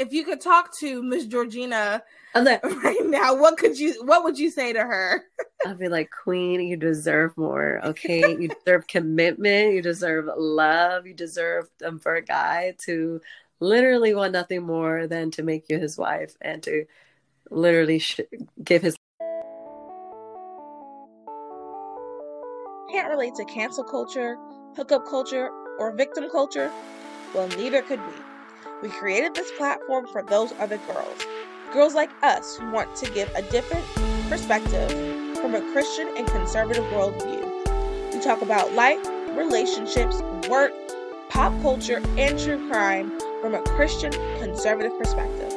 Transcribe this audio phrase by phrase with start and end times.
[0.00, 2.02] if you could talk to Miss Georgina
[2.34, 5.22] like, right now, what could you what would you say to her?
[5.66, 7.80] I'd be like, Queen, you deserve more.
[7.84, 8.20] Okay.
[8.20, 9.74] you deserve commitment.
[9.74, 11.06] You deserve love.
[11.06, 13.20] You deserve um, for a guy to
[13.60, 16.86] literally want nothing more than to make you his wife and to
[17.50, 18.20] literally sh-
[18.64, 18.96] give his.
[22.90, 24.36] Can't relate to cancel culture,
[24.74, 26.72] hookup culture, or victim culture?
[27.34, 28.29] Well, neither could we.
[28.82, 31.26] We created this platform for those other girls.
[31.70, 33.84] Girls like us who want to give a different
[34.30, 34.90] perspective
[35.36, 38.14] from a Christian and conservative worldview.
[38.14, 40.72] We talk about life, relationships, work,
[41.28, 43.12] pop culture, and true crime
[43.42, 45.52] from a Christian conservative perspective.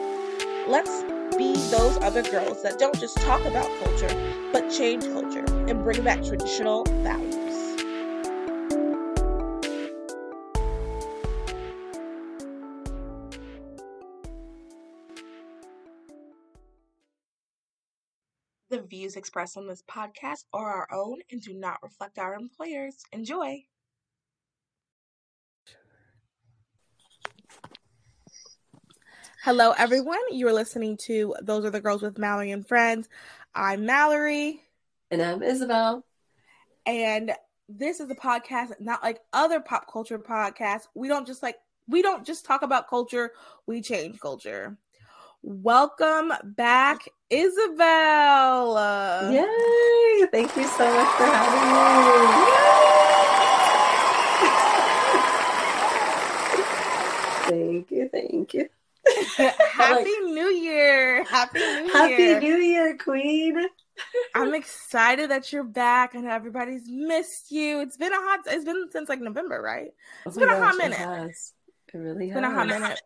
[0.68, 1.04] Let's
[1.38, 6.04] be those other girls that don't just talk about culture, but change culture and bring
[6.04, 7.33] back traditional values.
[18.84, 22.98] The views expressed on this podcast are our own and do not reflect our employers.
[23.14, 23.64] Enjoy.
[29.42, 30.20] Hello, everyone.
[30.32, 33.08] You are listening to Those Other Girls with Mallory and Friends.
[33.56, 34.60] I'm Mallory.
[35.10, 36.04] And I'm Isabel.
[36.86, 37.32] And
[37.70, 40.88] this is a podcast not like other pop culture podcasts.
[40.94, 41.56] We don't just like,
[41.88, 43.32] we don't just talk about culture,
[43.66, 44.78] we change culture.
[45.46, 48.78] Welcome back, Isabel.
[49.30, 50.26] Yay!
[50.32, 52.64] Thank you so much for having me.
[57.50, 58.70] thank you, thank you.
[59.74, 61.26] Happy like, New Year!
[61.26, 62.34] Happy New Happy Year!
[62.36, 63.66] Happy New Year, Queen!
[64.34, 67.82] I'm excited that you're back and everybody's missed you.
[67.82, 68.40] It's been a hot.
[68.48, 69.92] It's been since like November, right?
[70.26, 70.94] Oh it's oh been gosh, a hot minute.
[70.94, 71.54] It, has.
[71.94, 72.42] it really it's has.
[72.42, 73.02] Been a hot minute.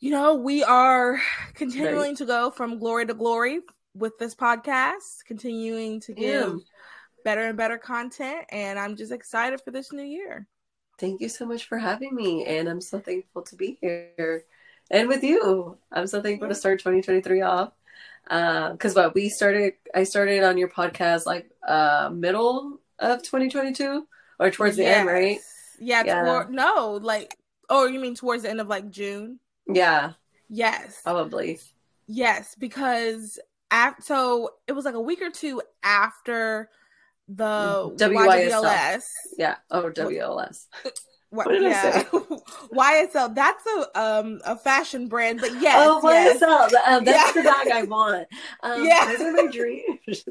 [0.00, 1.20] You know, we are
[1.54, 3.60] continuing to go from glory to glory
[3.94, 6.60] with this podcast, continuing to give
[7.22, 10.46] better and better content, and I'm just excited for this new year.
[10.98, 14.46] Thank you so much for having me, and I'm so thankful to be here
[14.90, 15.76] and with you.
[15.92, 17.72] I'm so thankful to start 2023 off.
[18.24, 24.06] Because uh, what we started, I started on your podcast like uh, middle of 2022
[24.38, 25.00] or towards the yes.
[25.00, 25.38] end, right?
[25.78, 26.22] Yeah, yeah.
[26.22, 27.36] Toward, no, like,
[27.68, 29.40] oh, you mean towards the end of like June?
[29.74, 30.12] Yeah.
[30.48, 31.00] Yes.
[31.02, 31.60] Probably.
[32.06, 33.38] Yes, because
[33.70, 36.68] after, so it was like a week or two after
[37.28, 38.50] the WYSL.
[38.50, 39.04] YWLS.
[39.38, 39.56] Yeah.
[39.70, 40.66] Oh, WLS.
[41.30, 41.82] What, what did yeah.
[41.94, 42.08] I say?
[42.74, 43.34] YSL.
[43.34, 45.76] That's a um a fashion brand, but yes.
[45.78, 46.42] Oh, yes.
[46.42, 46.92] YSL.
[46.92, 47.42] Um, that's yeah.
[47.42, 48.26] the bag I want.
[48.64, 49.84] Um, yeah, those are my dreams.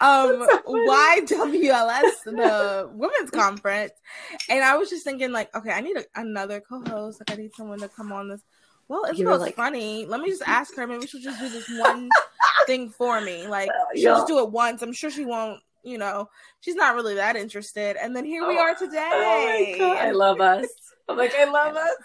[0.02, 3.92] um, YWLS, the women's conference,
[4.48, 7.20] and I was just thinking, like, okay, I need a, another co-host.
[7.20, 8.42] Like, I need someone to come on this.
[8.88, 10.06] Well, it's like, funny.
[10.06, 10.86] Let me just ask her.
[10.86, 12.08] Maybe she'll just do this one
[12.66, 13.46] thing for me.
[13.46, 14.82] Like, she'll just do it once.
[14.82, 16.28] I'm sure she won't you know,
[16.60, 17.96] she's not really that interested.
[17.96, 19.76] And then here oh, we are today.
[19.80, 20.68] Oh I love us.
[21.08, 21.96] I'm like, I love us.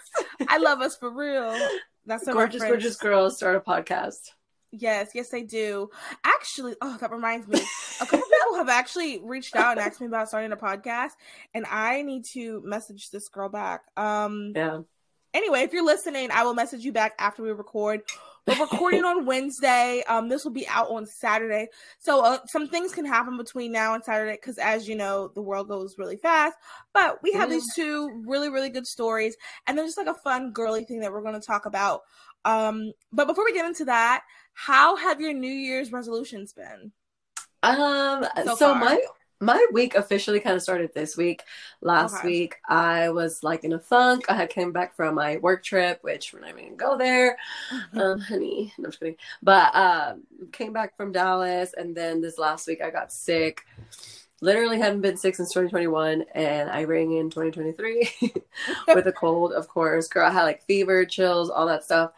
[0.48, 1.54] I love us for real.
[2.06, 4.30] That's gorgeous, gorgeous girls start a podcast.
[4.78, 5.90] Yes, yes, they do.
[6.24, 7.60] Actually, oh, that reminds me.
[8.00, 11.12] A couple people have actually reached out and asked me about starting a podcast,
[11.54, 13.82] and I need to message this girl back.
[13.96, 14.80] Um, yeah.
[15.34, 18.00] Anyway, if you're listening, I will message you back after we record.
[18.46, 20.02] We're recording on Wednesday.
[20.08, 21.68] Um, this will be out on Saturday.
[21.98, 25.42] So uh, some things can happen between now and Saturday because, as you know, the
[25.42, 26.56] world goes really fast.
[26.94, 30.52] But we have these two really, really good stories, and they're just like a fun,
[30.52, 32.02] girly thing that we're going to talk about.
[32.46, 34.22] Um, but before we get into that,
[34.56, 36.90] how have your New Year's resolutions been?
[37.62, 38.98] Um, so, so my
[39.38, 41.42] my week officially kind of started this week.
[41.82, 42.26] Last okay.
[42.26, 44.24] week, I was like in a funk.
[44.30, 47.36] I had came back from my work trip, which we're not even gonna go there,
[47.70, 47.98] mm-hmm.
[47.98, 48.72] um, honey.
[48.78, 49.16] No, I'm just kidding.
[49.42, 50.14] But uh,
[50.52, 53.60] came back from Dallas, and then this last week I got sick.
[54.40, 58.32] Literally hadn't been sick since 2021, and I rang in 2023
[58.88, 60.08] with a cold, of course.
[60.08, 62.12] Girl, I had like fever, chills, all that stuff.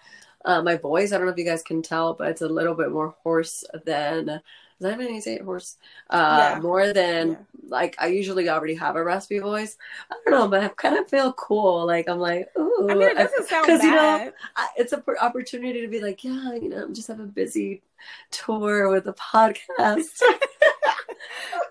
[0.48, 2.74] Uh, my voice, I don't know if you guys can tell, but it's a little
[2.74, 4.40] bit more hoarse than
[4.80, 5.42] is that you say it?
[5.42, 5.76] Horse.
[6.08, 6.60] Uh, yeah.
[6.60, 7.36] More than yeah.
[7.68, 9.76] like I usually already have a raspy voice.
[10.10, 11.84] I don't know, but I kind of feel cool.
[11.84, 12.86] Like I'm like, ooh.
[12.88, 13.82] I mean, it doesn't sound bad.
[13.82, 17.18] You know, I, it's an opportunity to be like, yeah, you know, I'm just have
[17.18, 17.82] a busy
[18.30, 20.22] tour with a podcast.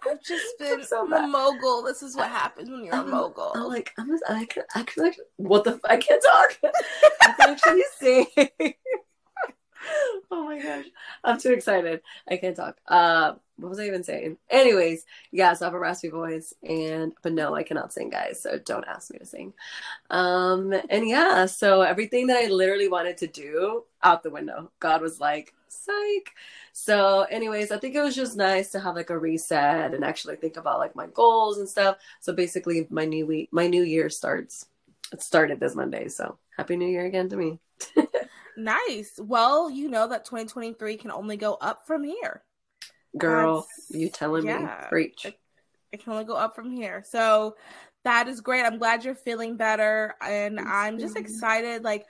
[0.10, 1.84] I've just been so a mogul.
[1.84, 3.52] This is what happens when you're a mogul.
[3.56, 6.60] I'm like, I'm just, I can, I can like, what the, I can't talk.
[7.22, 8.28] I can actually sing.
[10.32, 10.86] oh my gosh.
[11.24, 12.02] I'm too excited.
[12.30, 12.78] I can't talk.
[12.88, 14.38] Uh, what was I even saying?
[14.50, 18.42] Anyways, yeah, so I have a raspy voice, and but no, I cannot sing, guys.
[18.42, 19.54] So don't ask me to sing.
[20.10, 24.72] Um, and yeah, so everything that I literally wanted to do out the window.
[24.80, 26.34] God was like, psych.
[26.74, 30.36] So, anyways, I think it was just nice to have like a reset and actually
[30.36, 31.98] think about like my goals and stuff.
[32.20, 34.66] So basically, my new week, my new year starts.
[35.12, 36.10] It started this Monday.
[36.10, 37.60] So happy New Year again to me.
[38.58, 39.20] nice.
[39.22, 42.44] Well, you know that 2023 can only go up from here.
[43.18, 44.88] Girl, That's, you telling yeah, me?
[44.90, 45.26] Preach.
[45.26, 45.40] It,
[45.92, 47.04] it can only go up from here.
[47.08, 47.56] So
[48.04, 48.64] that is great.
[48.64, 51.84] I'm glad you're feeling better, and I'm just excited.
[51.84, 52.06] Like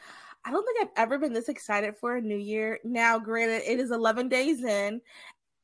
[0.47, 2.79] I don't think I've ever been this excited for a new year.
[2.85, 5.01] Now, granted, it is 11 days in.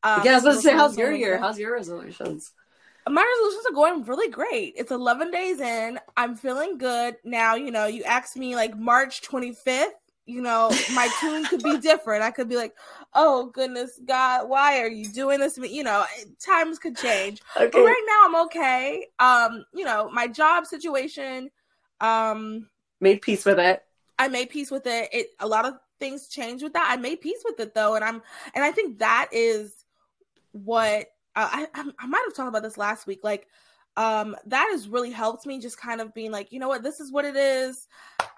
[0.04, 1.38] Um, yeah, I was going to say, how's your year?
[1.38, 2.52] How's your resolutions?
[3.08, 4.74] My resolutions are going really great.
[4.76, 6.00] It's 11 days in.
[6.18, 7.16] I'm feeling good.
[7.24, 9.88] Now, you know, you asked me like March 25th,
[10.26, 12.24] you know, my tune could be different.
[12.24, 12.74] I could be like,
[13.14, 15.70] oh, goodness, God, why are you doing this to me?
[15.70, 16.06] You know,
[16.40, 17.42] times could change.
[17.56, 17.70] Okay.
[17.72, 19.08] But right now, I'm okay.
[19.20, 21.52] Um, You know, my job situation.
[22.00, 23.84] Um, Made peace with it
[24.20, 25.10] I made peace with it.
[25.12, 26.88] It a lot of things changed with that.
[26.90, 28.22] I made peace with it though, and I'm
[28.54, 29.86] and I think that is
[30.52, 33.20] what uh, I I, I might have talked about this last week.
[33.24, 33.48] Like,
[33.98, 37.00] um, that has really helped me just kind of being like, you know what, this
[37.00, 37.88] is what it is.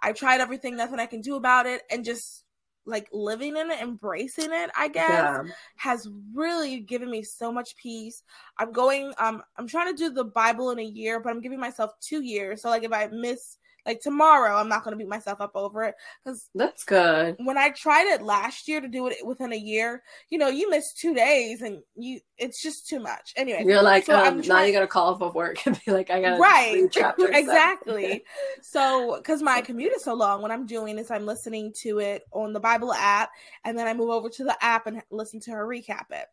[0.02, 2.44] I tried everything, nothing I can do about it, and just
[2.86, 5.44] like living in it, embracing it, I guess, yeah.
[5.78, 8.24] has really given me so much peace.
[8.58, 11.60] I'm going, um, I'm trying to do the Bible in a year, but I'm giving
[11.60, 12.62] myself two years.
[12.62, 15.84] So like if I miss like tomorrow, I'm not going to beat myself up over
[15.84, 17.36] it because that's good.
[17.40, 20.70] When I tried it last year to do it within a year, you know, you
[20.70, 23.34] miss two days and you it's just too much.
[23.36, 25.92] Anyway, you're like, so um, now you got to call off of work and be
[25.92, 26.90] like, I got to right,
[27.20, 28.24] exactly.
[28.62, 32.24] so because my commute is so long, what I'm doing is I'm listening to it
[32.32, 33.30] on the Bible app,
[33.64, 36.26] and then I move over to the app and listen to her recap it.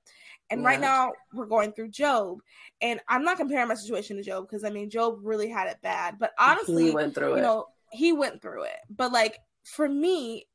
[0.52, 0.68] And yeah.
[0.68, 2.38] right now we're going through Job.
[2.80, 5.78] And I'm not comparing my situation to Job because I mean Job really had it
[5.82, 6.18] bad.
[6.18, 7.36] But honestly, he went through it.
[7.36, 8.78] You know, he went through it.
[8.90, 10.46] But like for me,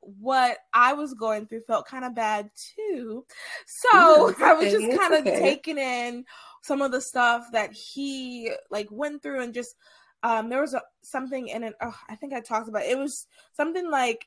[0.00, 3.24] what I was going through felt kind of bad too.
[3.66, 4.44] So okay.
[4.44, 5.40] I was just kind of okay.
[5.40, 6.24] taking in
[6.62, 9.74] some of the stuff that he like went through and just
[10.22, 12.90] um there was a, something in it oh, I think I talked about it.
[12.90, 14.26] it was something like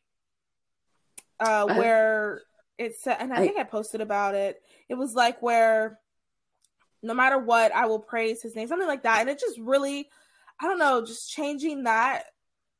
[1.40, 2.42] uh where
[2.78, 4.62] it said and I, I think I posted about it.
[4.89, 6.00] It was like where
[7.01, 9.21] no matter what, I will praise his name, something like that.
[9.21, 10.09] And it just really,
[10.59, 12.25] I don't know, just changing that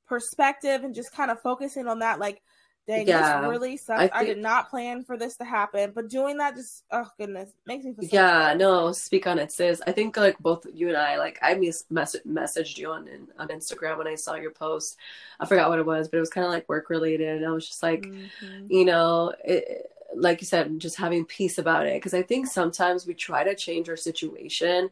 [0.08, 2.42] perspective and just kind of focusing on that, like,
[2.88, 3.98] dang, yeah, this really sucks.
[3.98, 7.08] I, think, I, did not plan for this to happen, but doing that just, oh
[7.18, 8.10] goodness, makes me feel.
[8.10, 9.82] So yeah, no, speak on it, sis.
[9.86, 13.08] I think like both you and I, like, I mis- mess- messaged you on
[13.38, 14.98] on Instagram when I saw your post.
[15.40, 17.52] I forgot what it was, but it was kind of like work related, and I
[17.52, 18.66] was just like, mm-hmm.
[18.70, 21.96] you know, it like you said, just having peace about it.
[21.96, 24.90] Because I think sometimes we try to change our situation.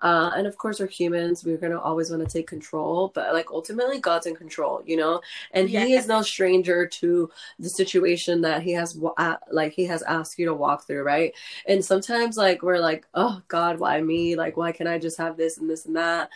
[0.00, 1.44] Uh, and of course, we're humans.
[1.44, 3.12] We're going to always want to take control.
[3.14, 5.20] But like ultimately, God's in control, you know?
[5.52, 5.86] And yes.
[5.86, 7.30] He is no stranger to
[7.60, 8.98] the situation that He has,
[9.52, 11.32] like, He has asked you to walk through, right?
[11.66, 14.34] And sometimes, like, we're like, oh, God, why me?
[14.34, 16.30] Like, why can't I just have this and this and that?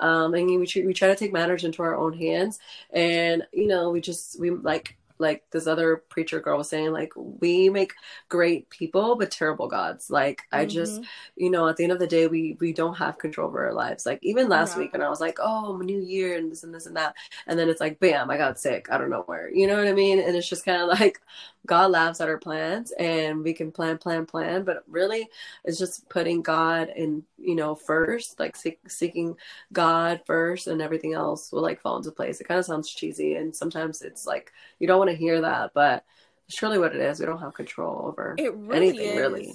[0.00, 2.58] Um, and we, we try to take matters into our own hands.
[2.92, 7.12] And, you know, we just, we like, like this other preacher girl was saying like
[7.16, 7.94] we make
[8.28, 10.58] great people but terrible gods like mm-hmm.
[10.58, 11.00] i just
[11.36, 13.72] you know at the end of the day we we don't have control over our
[13.72, 14.80] lives like even last yeah.
[14.80, 17.14] week and i was like oh new year and this and this and that
[17.46, 19.88] and then it's like bam i got sick i don't know where you know what
[19.88, 21.20] i mean and it's just kind of like
[21.66, 25.28] God laughs at our plans and we can plan, plan, plan, but really
[25.64, 29.36] it's just putting God in, you know, first, like seek, seeking
[29.72, 32.40] God first and everything else will like fall into place.
[32.40, 35.72] It kind of sounds cheesy and sometimes it's like you don't want to hear that,
[35.74, 36.04] but
[36.48, 37.20] it's what it is.
[37.20, 39.16] We don't have control over it really anything, is.
[39.16, 39.54] really.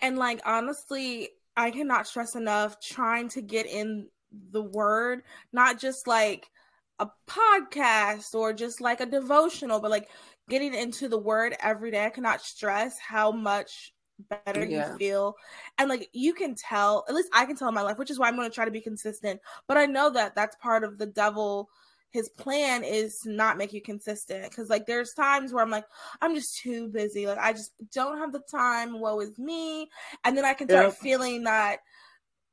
[0.00, 4.08] And like honestly, I cannot stress enough trying to get in
[4.50, 5.22] the word,
[5.52, 6.50] not just like
[6.98, 10.08] a podcast or just like a devotional, but like
[10.48, 14.92] getting into the word every day, I cannot stress how much better yeah.
[14.92, 15.36] you feel.
[15.78, 18.18] And like you can tell, at least I can tell in my life, which is
[18.18, 19.40] why I'm going to try to be consistent.
[19.66, 21.68] But I know that that's part of the devil.
[22.14, 25.84] His plan is to not make you consistent because, like, there's times where I'm like,
[26.22, 27.26] I'm just too busy.
[27.26, 29.00] Like, I just don't have the time.
[29.00, 29.90] Woe is me.
[30.24, 31.80] And then I can start feeling that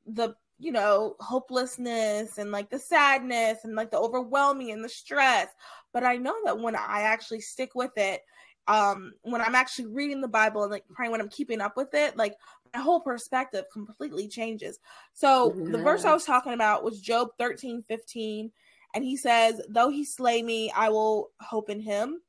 [0.04, 5.48] the you know, hopelessness and like the sadness and like the overwhelming and the stress.
[5.92, 8.20] But I know that when I actually stick with it,
[8.68, 11.94] um, when I'm actually reading the Bible and like praying, when I'm keeping up with
[11.94, 12.36] it, like
[12.72, 14.78] my whole perspective completely changes.
[15.12, 15.72] So yeah.
[15.72, 18.52] the verse I was talking about was Job 13, 15.
[18.94, 22.20] And he says, Though he slay me, I will hope in him.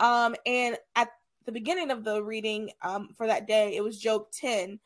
[0.00, 1.10] Um, and at
[1.44, 4.78] the beginning of the reading um, for that day, it was Job 10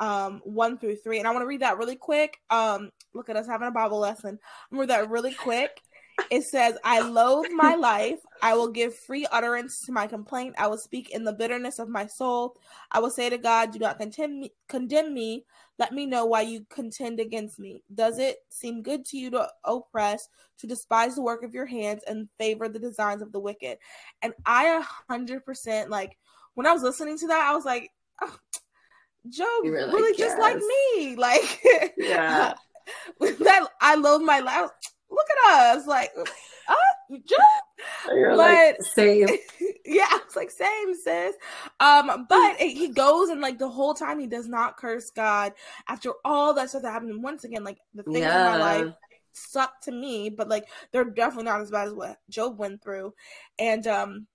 [0.00, 1.18] um, 1 through 3.
[1.18, 2.38] And I want to read that really quick.
[2.50, 4.38] Um, look at us having a Bible lesson.
[4.70, 5.80] I'm read that really quick.
[6.30, 8.18] It says, I loathe my life.
[8.42, 10.54] I will give free utterance to my complaint.
[10.58, 12.56] I will speak in the bitterness of my soul.
[12.90, 14.52] I will say to God, Do not condemn me.
[14.68, 15.44] Condemn me.
[15.78, 17.82] Let me know why you contend against me.
[17.94, 20.28] Does it seem good to you to oppress,
[20.58, 23.78] to despise the work of your hands, and favor the designs of the wicked?
[24.22, 26.16] And I a hundred percent like
[26.54, 27.90] when I was listening to that, I was like,
[28.20, 28.36] oh,
[29.28, 31.16] Job really, really just like me.
[31.16, 31.62] Like,
[31.96, 32.54] yeah.
[33.20, 34.70] that I love my life.
[35.12, 36.74] Look at us, like, uh,
[37.18, 37.40] Job.
[38.08, 39.28] You're but like, same.
[39.84, 41.34] yeah, it's like same, sis.
[41.80, 45.52] Um, but he goes and like the whole time he does not curse God
[45.88, 47.22] after all that stuff that happened.
[47.22, 48.54] Once again, like the things yeah.
[48.54, 48.94] in my life
[49.32, 53.14] sucked to me, but like they're definitely not as bad as what Job went through.
[53.58, 54.26] And um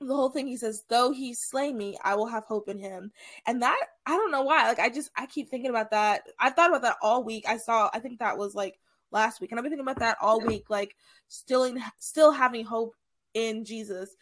[0.00, 3.10] the whole thing he says though he slay me i will have hope in him
[3.46, 6.50] and that i don't know why like i just i keep thinking about that i
[6.50, 8.78] thought about that all week i saw i think that was like
[9.14, 10.94] last week and i've been thinking about that all week like
[11.28, 12.94] still in still having hope
[13.32, 14.14] in jesus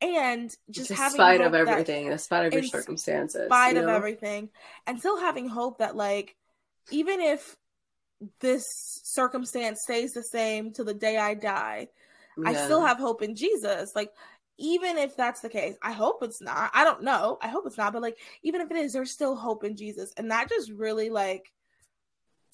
[0.00, 3.86] and just in having spite of everything in spite of your in circumstances spite of
[3.86, 3.94] know?
[3.94, 4.48] everything
[4.86, 6.34] and still having hope that like
[6.90, 7.56] even if
[8.40, 8.64] this
[9.04, 11.88] circumstance stays the same till the day i die
[12.38, 12.50] yeah.
[12.50, 13.92] I still have hope in Jesus.
[13.94, 14.12] Like
[14.58, 16.70] even if that's the case, I hope it's not.
[16.74, 17.38] I don't know.
[17.42, 20.12] I hope it's not, but like even if it is, there's still hope in Jesus.
[20.16, 21.52] And that just really like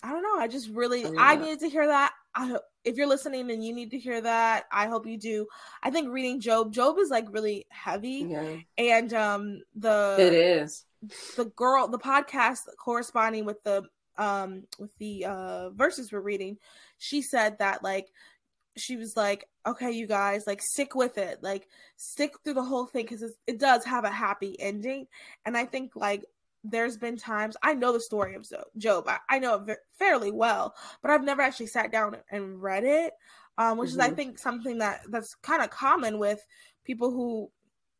[0.04, 0.38] I don't know.
[0.38, 1.10] I just really yeah.
[1.16, 2.12] I needed to hear that.
[2.34, 5.46] I if you're listening and you need to hear that, I hope you do.
[5.82, 8.26] I think reading Job, Job is like really heavy.
[8.28, 8.56] Yeah.
[8.76, 10.84] And um the It is.
[11.36, 13.84] The girl, the podcast corresponding with the
[14.18, 16.58] um with the uh verses we're reading,
[16.98, 18.08] she said that like
[18.76, 21.38] she was like, okay, you guys, like, stick with it.
[21.42, 25.06] Like, stick through the whole thing because it does have a happy ending.
[25.46, 26.24] And I think, like,
[26.64, 29.04] there's been times I know the story of Job.
[29.06, 33.12] I, I know it fairly well, but I've never actually sat down and read it,
[33.58, 34.00] um, which mm-hmm.
[34.00, 34.16] is, I mm-hmm.
[34.16, 36.44] think, something that that's kind of common with
[36.84, 37.50] people who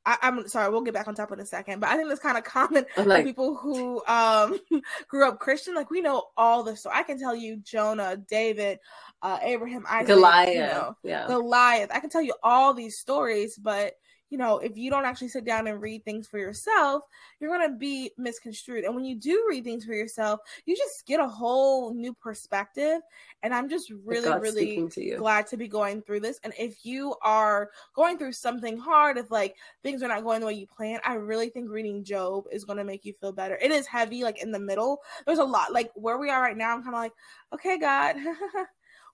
[0.06, 2.20] I, am sorry, we'll get back on top in a second, but I think that's
[2.20, 4.58] kind of common like, people who um
[5.08, 5.74] grew up Christian.
[5.74, 6.94] Like we know all the story.
[6.98, 8.80] I can tell you Jonah, David,
[9.22, 11.26] uh, Abraham, Isaac, Goliath, you know, yeah.
[11.26, 11.90] Goliath.
[11.92, 13.94] I can tell you all these stories, but
[14.34, 17.04] you know, if you don't actually sit down and read things for yourself,
[17.38, 18.82] you're going to be misconstrued.
[18.82, 23.00] And when you do read things for yourself, you just get a whole new perspective.
[23.44, 26.40] And I'm just really, really to glad to be going through this.
[26.42, 30.46] And if you are going through something hard, if like things are not going the
[30.46, 33.56] way you plan, I really think reading Job is going to make you feel better.
[33.62, 34.98] It is heavy, like in the middle.
[35.26, 36.72] There's a lot, like where we are right now.
[36.72, 37.12] I'm kind of like,
[37.52, 38.16] okay, God.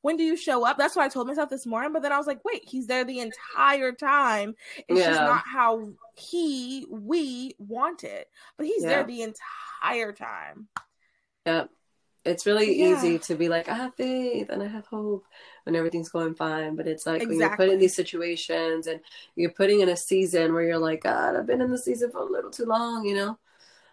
[0.02, 0.78] when do you show up?
[0.78, 1.92] That's what I told myself this morning.
[1.92, 4.54] But then I was like, wait, he's there the entire time.
[4.88, 5.11] It's yeah.
[5.11, 8.28] just not how he, we want it.
[8.57, 8.88] But he's yeah.
[8.88, 10.69] there the entire time.
[11.47, 11.64] Yeah.
[12.25, 12.97] It's really yeah.
[12.97, 15.25] easy to be like, I have faith and I have hope
[15.64, 16.76] when everything's going fine.
[16.76, 17.37] But it's like exactly.
[17.37, 19.00] when you're put in these situations and
[19.37, 22.19] you're putting in a season where you're like, God, I've been in the season for
[22.19, 23.38] a little too long, you know?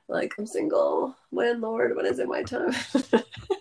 [0.10, 1.16] Like, I'm single.
[1.30, 1.96] When, Lord?
[1.96, 2.74] When is it my time?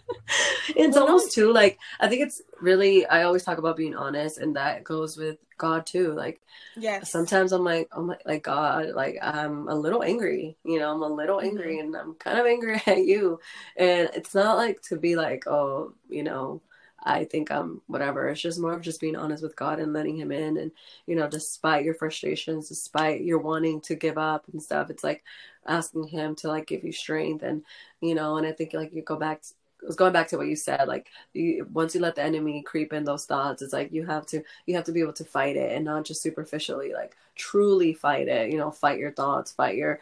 [0.77, 1.45] it's well, almost no.
[1.45, 5.17] too like I think it's really I always talk about being honest and that goes
[5.17, 6.13] with God too.
[6.13, 6.41] Like
[6.77, 10.93] yeah, Sometimes I'm like I'm like, like God, like I'm a little angry, you know,
[10.93, 11.47] I'm a little mm-hmm.
[11.47, 13.41] angry and I'm kind of angry at you.
[13.77, 16.61] And it's not like to be like, oh, you know,
[17.07, 18.29] I think I'm whatever.
[18.29, 20.57] It's just more of just being honest with God and letting Him in.
[20.57, 20.73] And,
[21.07, 25.23] you know, despite your frustrations, despite your wanting to give up and stuff, it's like
[25.67, 27.45] asking Him to like give you strength.
[27.45, 27.63] And,
[28.01, 29.43] you know, and I think like you go back
[29.81, 32.63] to, was going back to what you said like you, once you let the enemy
[32.63, 35.25] creep in those thoughts it's like you have to you have to be able to
[35.25, 39.53] fight it and not just superficially like truly fight it you know fight your thoughts
[39.53, 40.01] fight your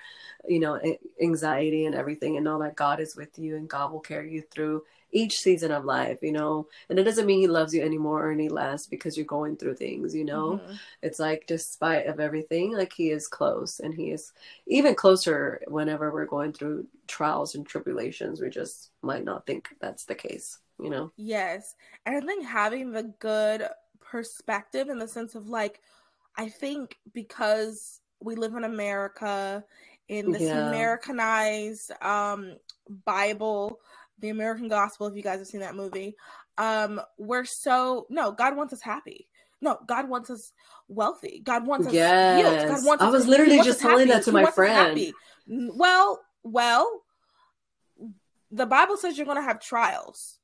[0.48, 0.80] you know
[1.20, 4.42] anxiety and everything and know that god is with you and god will carry you
[4.42, 4.82] through
[5.14, 6.66] each season of life, you know.
[6.90, 9.56] And it doesn't mean he loves you any more or any less because you're going
[9.56, 10.54] through things, you know.
[10.58, 10.72] Mm-hmm.
[11.02, 14.32] It's like despite of everything, like he is close and he is
[14.66, 18.40] even closer whenever we're going through trials and tribulations.
[18.40, 21.12] We just might not think that's the case, you know.
[21.16, 21.76] Yes.
[22.04, 23.68] And I think having the good
[24.00, 25.80] perspective in the sense of like
[26.36, 29.64] I think because we live in America
[30.08, 30.68] in this yeah.
[30.68, 32.56] Americanized um
[33.04, 33.80] Bible
[34.18, 36.16] the American Gospel, if you guys have seen that movie,
[36.58, 39.28] um, we're so no, God wants us happy.
[39.60, 40.52] No, God wants us
[40.88, 41.40] wealthy.
[41.44, 42.70] God wants us yes.
[42.70, 45.00] God wants I was literally just telling that to he my friend.
[45.46, 47.02] Well, well,
[48.50, 50.38] the Bible says you're going to have trials.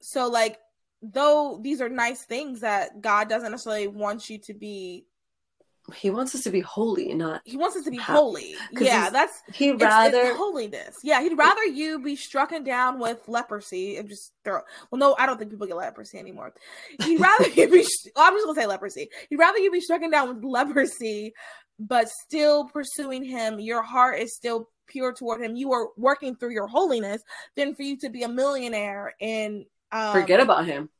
[0.00, 0.58] So, like,
[1.02, 5.06] though these are nice things that God doesn't necessarily want you to be
[5.94, 8.18] he wants us to be holy, not he wants us to be happy.
[8.18, 8.54] holy.
[8.72, 10.94] Yeah, that's he rather it's, it's holiness.
[11.04, 14.60] Yeah, he'd rather you be struck down with leprosy and just throw.
[14.90, 16.52] Well, no, I don't think people get leprosy anymore.
[17.02, 17.86] He'd rather you be.
[18.14, 19.08] Well, I'm just gonna say leprosy.
[19.30, 21.34] He'd rather you be struck down with leprosy,
[21.78, 23.60] but still pursuing him.
[23.60, 25.56] Your heart is still pure toward him.
[25.56, 27.22] You are working through your holiness,
[27.56, 30.90] than for you to be a millionaire and um, forget about him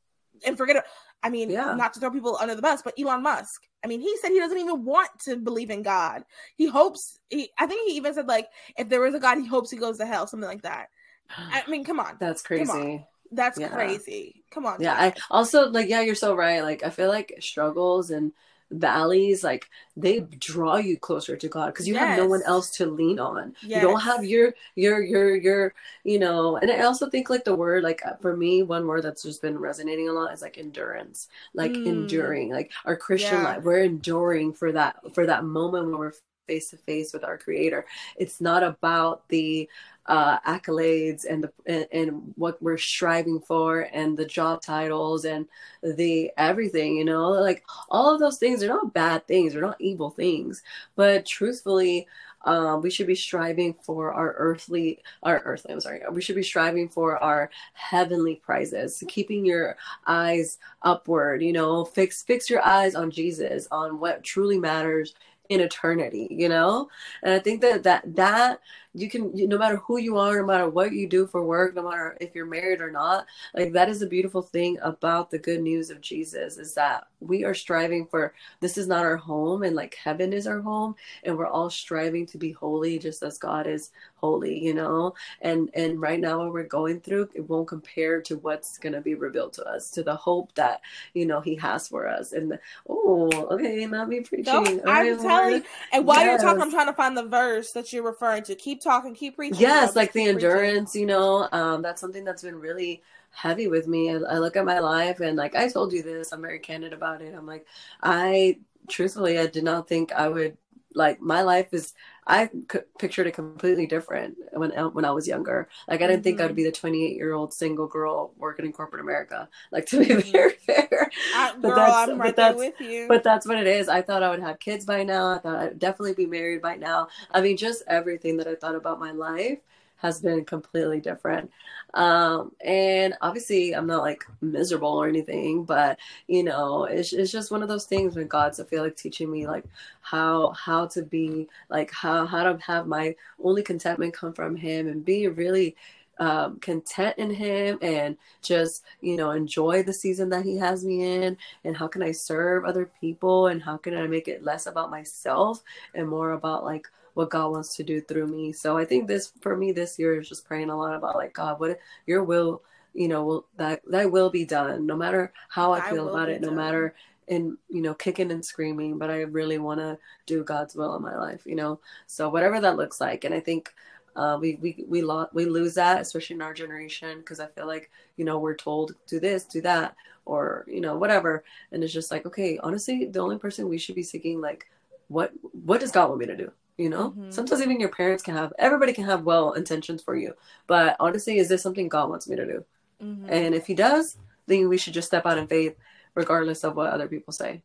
[0.45, 0.85] and forget.
[1.23, 1.73] I mean, yeah.
[1.75, 3.63] not to throw people under the bus, but Elon Musk.
[3.83, 6.23] I mean, he said he doesn't even want to believe in God.
[6.55, 7.19] He hopes.
[7.29, 8.47] He, I think he even said like,
[8.77, 10.87] if there is a God, he hopes he goes to hell, something like that.
[11.29, 12.17] I mean, come on.
[12.19, 13.05] That's crazy.
[13.31, 13.67] That's yeah.
[13.69, 14.43] crazy.
[14.51, 14.81] Come on.
[14.81, 14.93] Yeah.
[14.93, 15.89] I also like.
[15.89, 16.61] Yeah, you're so right.
[16.61, 18.31] Like, I feel like struggles and
[18.71, 22.03] valleys like they draw you closer to god because you yes.
[22.03, 23.81] have no one else to lean on yes.
[23.81, 27.55] you don't have your your your your you know and i also think like the
[27.55, 30.57] word like uh, for me one word that's just been resonating a lot is like
[30.57, 31.85] endurance like mm.
[31.85, 33.43] enduring like our christian yeah.
[33.43, 36.13] life we're enduring for that for that moment when we're
[36.47, 37.85] face to face with our creator.
[38.15, 39.69] It's not about the
[40.07, 45.45] uh, accolades and the and, and, what we're striving for and the job titles and
[45.83, 47.29] the everything you know?
[47.31, 50.63] Like all of those things are not bad things they're not evil things.
[50.95, 52.07] But truthfully
[52.45, 56.43] um, we should be striving for our earthly our earthly i'm sorry we should be
[56.43, 59.75] striving for our heavenly prizes keeping your
[60.05, 61.83] eyes upward you know?
[61.83, 65.13] Fix fix your eyes on jesus on what truly matters
[65.49, 66.89] in eternity you know?
[67.23, 68.59] And i think that that that
[68.97, 71.83] you can no matter who you are no matter what you do for work no
[71.83, 75.61] matter if you're married or not like that is a beautiful thing about the good
[75.61, 79.75] news of jesus is that we are striving for this is not our home and
[79.75, 83.67] like heaven is our home and we're all striving to be holy just as god
[83.67, 85.13] is holy you know?
[85.41, 89.01] And and right now what we're going through it won't compare to what's going to
[89.01, 90.81] be revealed to us to the hope that
[91.13, 92.33] you know he has for us.
[92.33, 94.45] And oh okay not me preaching.
[94.45, 95.63] No, i'm telling you
[95.93, 96.41] and while yes.
[96.41, 99.35] you're talking i'm trying to find the verse that you're referring to keep talking keep
[99.35, 101.01] preaching yes like the endurance preaching.
[101.01, 103.01] you know um that's something that's been really
[103.31, 104.09] heavy with me.
[104.09, 106.93] I, I look at my life and like i told you this i'm very candid
[106.93, 107.35] about it.
[107.35, 107.67] I'm like
[108.01, 110.57] i truthfully i did not think i would
[110.97, 111.93] like my life is
[112.25, 115.69] I c- pictured it completely different when uh, when I was younger.
[115.87, 116.23] Like I didn't mm-hmm.
[116.23, 116.55] think I'd mm-hmm.
[116.55, 119.47] be the 28 year old single girl working in corporate America.
[119.71, 120.31] Like to be mm-hmm.
[120.31, 123.07] very fair, uh, girl, that's, I'm right there with you.
[123.07, 123.87] But that's what it is.
[123.87, 125.31] I thought I would have kids by now.
[125.31, 127.07] I thought I'd definitely be married by now.
[127.31, 129.59] I mean, just everything that I thought about my life
[129.97, 131.51] has been completely different.
[131.93, 137.51] Um, and obviously, I'm not like miserable or anything, but you know, it's, it's just
[137.51, 139.65] one of those things when God's I feel like teaching me like
[140.01, 144.87] how how to be like how how to have my only contentment come from Him
[144.87, 145.75] and be really
[146.19, 151.03] um, content in him and just you know enjoy the season that he has me
[151.03, 154.65] in and how can i serve other people and how can i make it less
[154.65, 155.61] about myself
[155.93, 158.53] and more about like what God wants to do through me.
[158.53, 161.33] So I think this for me this year is just praying a lot about like
[161.33, 162.61] God, what your will,
[162.93, 166.29] you know, will that that will be done, no matter how I, I feel about
[166.29, 166.51] it, done.
[166.51, 166.93] no matter
[167.27, 171.01] in you know kicking and screaming, but I really want to do God's will in
[171.01, 171.79] my life, you know.
[172.05, 173.73] So whatever that looks like, and I think.
[174.15, 177.67] Uh, we we we, lo- we lose that, especially in our generation, because I feel
[177.67, 181.93] like you know we're told do this, do that, or you know whatever, and it's
[181.93, 184.65] just like okay, honestly, the only person we should be seeking like
[185.07, 185.31] what
[185.65, 186.51] what does God want me to do?
[186.77, 187.31] You know mm-hmm.
[187.31, 190.33] sometimes even your parents can have everybody can have well intentions for you
[190.67, 192.65] but honestly is this something god wants me to do
[193.03, 193.29] mm-hmm.
[193.29, 195.75] and if he does then we should just step out in faith
[196.15, 197.61] regardless of what other people say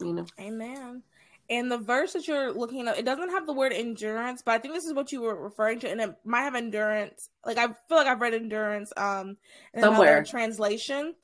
[0.00, 1.02] you know amen
[1.48, 4.58] and the verse that you're looking at it doesn't have the word endurance but i
[4.58, 7.66] think this is what you were referring to and it might have endurance like i
[7.66, 9.36] feel like i've read endurance um
[9.74, 10.18] in Somewhere.
[10.18, 11.14] another translation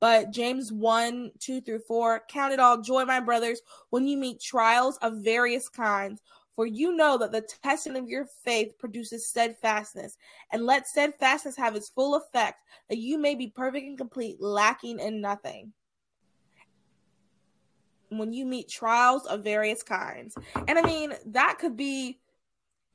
[0.00, 4.40] but James 1 2 through 4 count it all joy, my brothers, when you meet
[4.40, 6.22] trials of various kinds,
[6.60, 10.18] for you know that the testing of your faith produces steadfastness,
[10.52, 15.00] and let steadfastness have its full effect, that you may be perfect and complete, lacking
[15.00, 15.72] in nothing.
[18.10, 20.36] When you meet trials of various kinds.
[20.68, 22.20] And I mean, that could be,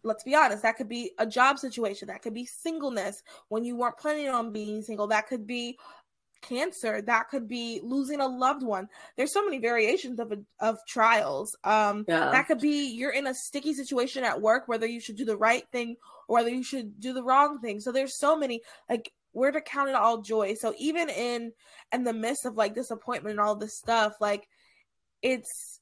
[0.04, 3.76] let's be honest, that could be a job situation, that could be singleness when you
[3.76, 5.76] weren't planning on being single, that could be
[6.42, 8.88] cancer that could be losing a loved one.
[9.18, 11.56] There's so many variations of of trials.
[11.64, 12.32] Um yeah.
[12.32, 15.38] that could be you're in a sticky situation at work whether you should do the
[15.38, 15.96] right thing
[16.28, 17.80] or whether you should do the wrong thing.
[17.80, 20.54] So there's so many like we're to count it all joy.
[20.54, 21.52] So even in
[21.94, 24.48] in the midst of like disappointment and all this stuff like
[25.22, 25.75] it's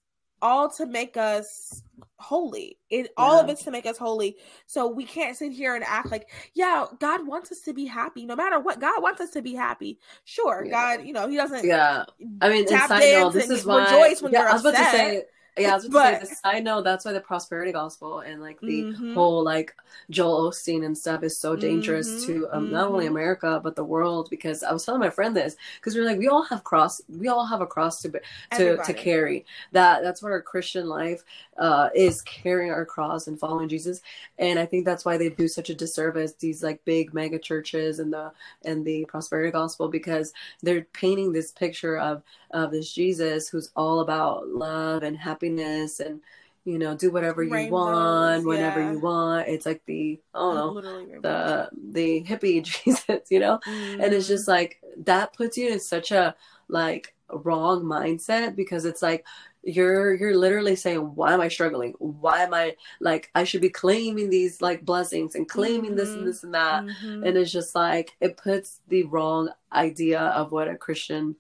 [0.44, 1.82] all to make us
[2.18, 2.78] holy.
[2.90, 3.08] It yeah.
[3.18, 4.38] all of it's to make us holy.
[4.68, 8.26] So we can't sit here and act like, yeah, God wants us to be happy
[8.26, 8.80] no matter what.
[8.80, 10.00] God wants us to be happy.
[10.26, 10.98] Sure, yeah.
[10.98, 11.66] God, you know, He doesn't.
[11.66, 12.04] Yeah,
[12.42, 13.86] I mean, tap dance this is why.
[13.86, 14.82] Rejoice when yeah, you're I was upset.
[14.82, 15.24] about to say.
[15.58, 16.66] Yeah, I was but, the side.
[16.66, 19.14] That's why the prosperity gospel and like the mm-hmm.
[19.14, 19.76] whole like
[20.10, 22.74] Joel Osteen and stuff is so dangerous mm-hmm, to um, mm-hmm.
[22.74, 23.16] not only mm-hmm.
[23.16, 24.30] America but the world.
[24.30, 27.02] Because I was telling my friend this because we are like we all have cross,
[27.08, 28.12] we all have a cross to
[28.58, 29.46] to to carry.
[29.72, 31.24] That that's what our Christian life
[31.58, 34.02] uh, is carrying our cross and following Jesus.
[34.40, 38.00] And I think that's why they do such a disservice these like big mega churches
[38.00, 38.32] and the
[38.66, 44.00] and the prosperity gospel because they're painting this picture of of this Jesus who's all
[44.00, 45.43] about love and happiness
[46.00, 46.22] and
[46.66, 48.92] you know do whatever you want whenever yeah.
[48.92, 54.02] you want it's like the i don't the the hippie jesus you know mm-hmm.
[54.02, 54.52] and it's just mm-hmm.
[54.52, 56.36] like that puts you in such a
[56.68, 59.26] like wrong mindset because it's like
[59.64, 63.70] you're you're literally saying why am i struggling why am i like i should be
[63.70, 65.96] claiming these like blessings and claiming mm-hmm.
[65.96, 66.28] this and mm-hmm.
[66.28, 67.24] this and that mm-hmm.
[67.24, 71.36] and it's just like it puts the wrong idea of what a christian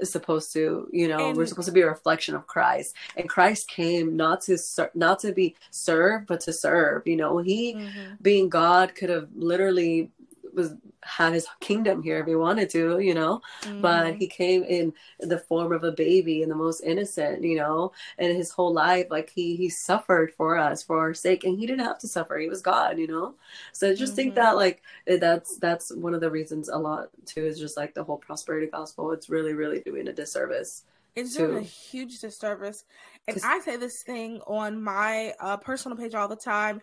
[0.00, 3.28] is supposed to you know and, we're supposed to be a reflection of christ and
[3.28, 7.74] christ came not to ser- not to be served but to serve you know he
[7.74, 8.14] mm-hmm.
[8.20, 10.10] being god could have literally
[10.56, 13.40] was had his kingdom here if he wanted to, you know.
[13.62, 13.82] Mm-hmm.
[13.82, 17.92] But he came in the form of a baby and the most innocent, you know.
[18.18, 21.66] And his whole life, like he he suffered for us for our sake, and he
[21.66, 22.38] didn't have to suffer.
[22.38, 23.34] He was God, you know.
[23.72, 24.16] So I just mm-hmm.
[24.16, 27.94] think that like that's that's one of the reasons a lot too is just like
[27.94, 29.12] the whole prosperity gospel.
[29.12, 30.84] It's really really doing a disservice.
[31.14, 32.84] It's doing a huge disservice,
[33.28, 36.82] and I say this thing on my uh, personal page all the time.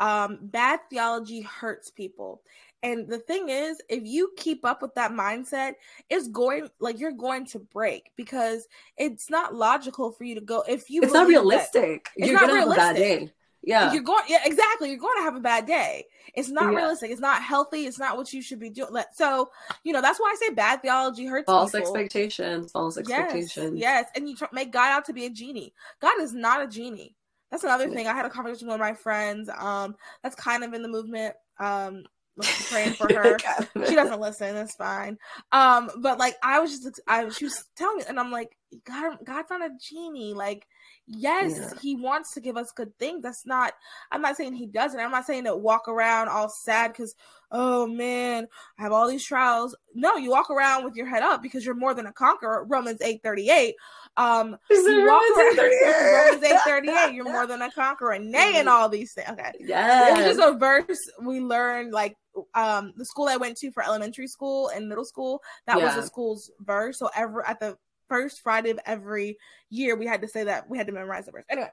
[0.00, 2.42] Um, bad theology hurts people
[2.84, 5.72] and the thing is, if you keep up with that mindset,
[6.10, 8.68] it's going like you're going to break because
[8.98, 11.00] it's not logical for you to go if you.
[11.02, 12.10] It's not realistic.
[12.14, 12.82] It's you're not gonna realistic.
[12.82, 13.32] have a bad day.
[13.62, 14.24] Yeah, you're going.
[14.28, 14.90] Yeah, exactly.
[14.90, 16.04] You're going to have a bad day.
[16.34, 16.78] It's not yeah.
[16.78, 17.10] realistic.
[17.10, 17.86] It's not healthy.
[17.86, 18.90] It's not what you should be doing.
[19.14, 19.48] So,
[19.82, 21.46] you know, that's why I say bad theology hurts.
[21.46, 21.96] False people.
[21.96, 22.72] expectations.
[22.72, 23.80] False expectations.
[23.80, 24.10] Yes, yes.
[24.14, 25.72] and you tr- make God out to be a genie.
[26.02, 27.16] God is not a genie.
[27.50, 28.06] That's another thing.
[28.06, 29.48] I had a conversation with my friends.
[29.56, 31.34] Um, that's kind of in the movement.
[31.58, 32.04] Um,
[32.42, 33.38] praying for her.
[33.86, 34.56] she doesn't listen.
[34.56, 35.18] It's fine.
[35.52, 39.18] Um, but like I was just, I she was telling me, and I'm like, God,
[39.24, 40.34] God's not a genie.
[40.34, 40.66] Like,
[41.06, 41.80] yes, yeah.
[41.80, 43.22] He wants to give us good things.
[43.22, 43.72] That's not.
[44.10, 44.98] I'm not saying He doesn't.
[44.98, 47.14] I'm not saying to walk around all sad because,
[47.52, 49.76] oh man, I have all these trials.
[49.94, 52.64] No, you walk around with your head up because you're more than a conqueror.
[52.64, 53.76] Romans eight thirty eight.
[54.16, 57.14] Um, you walk around, Romans eight thirty eight.
[57.14, 58.18] You're more than a conqueror.
[58.18, 59.28] Nay, and all these things.
[59.30, 62.16] Okay, yeah, it was just a verse we learned like
[62.54, 65.84] um the school I went to for elementary school and middle school, that yeah.
[65.84, 66.98] was the school's verse.
[66.98, 67.76] So ever at the
[68.08, 69.38] first Friday of every
[69.70, 71.44] year, we had to say that we had to memorize the verse.
[71.48, 71.70] Anyway.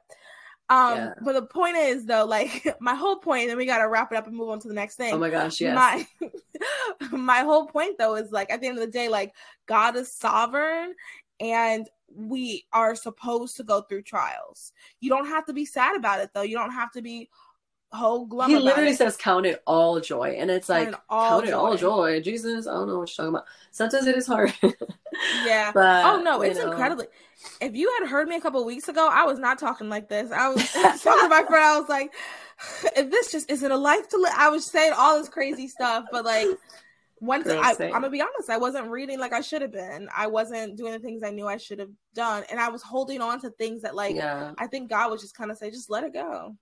[0.70, 1.14] Um, yeah.
[1.22, 4.28] but the point is though, like my whole point, and we gotta wrap it up
[4.28, 5.14] and move on to the next thing.
[5.14, 5.76] Oh my gosh, yes.
[5.76, 6.08] My
[7.12, 9.34] my whole point though is like at the end of the day, like
[9.66, 10.94] God is sovereign
[11.42, 14.72] and we are supposed to go through trials.
[15.00, 16.42] You don't have to be sad about it though.
[16.42, 17.30] You don't have to be
[17.92, 18.50] whole glum.
[18.50, 18.98] He literally it.
[18.98, 22.88] says, "Count it all joy," and it's like, "Count it all joy." Jesus, I don't
[22.88, 23.46] know what you're talking about.
[23.72, 24.54] Sometimes it is hard.
[25.46, 25.72] yeah.
[25.74, 26.72] But, oh no, it's know.
[26.72, 27.08] incredibly.
[27.60, 30.32] If you had heard me a couple weeks ago, I was not talking like this.
[30.32, 31.64] I was talking to my friend.
[31.64, 32.14] I was like,
[32.96, 36.06] "If this just isn't a life to live," I was saying all this crazy stuff,
[36.12, 36.48] but like.
[37.24, 40.10] Once I, I'm gonna be honest, I wasn't reading like I should have been.
[40.12, 43.22] I wasn't doing the things I knew I should have done, and I was holding
[43.22, 44.54] on to things that, like, yeah.
[44.58, 46.56] I think God was just kind of say, just let it go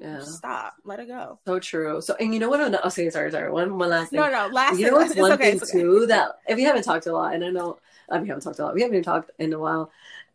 [0.00, 0.20] yeah.
[0.20, 0.74] stop.
[0.84, 1.38] Let it go.
[1.46, 2.00] So true.
[2.00, 2.60] So and you know what?
[2.60, 3.50] I'm not okay sorry sorry.
[3.50, 4.20] One one last thing.
[4.20, 5.72] no no last you know what's one okay, thing okay.
[5.72, 7.78] too that if we haven't talked a lot and i know
[8.10, 9.90] I we haven't talked a lot we haven't even talked in a while.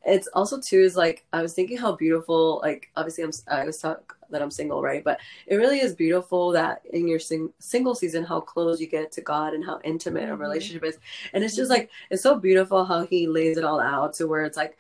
[0.05, 3.79] It's also too is like i was thinking how beautiful like obviously i'm i was
[3.79, 5.03] talk that i'm single right?
[5.03, 9.11] But it really is beautiful that in your sing- single season how close you get
[9.13, 10.33] to god and how intimate mm-hmm.
[10.33, 10.97] a relationship is.
[11.31, 14.43] And it's just like it's so beautiful how he lays it all out to where
[14.43, 14.77] it's like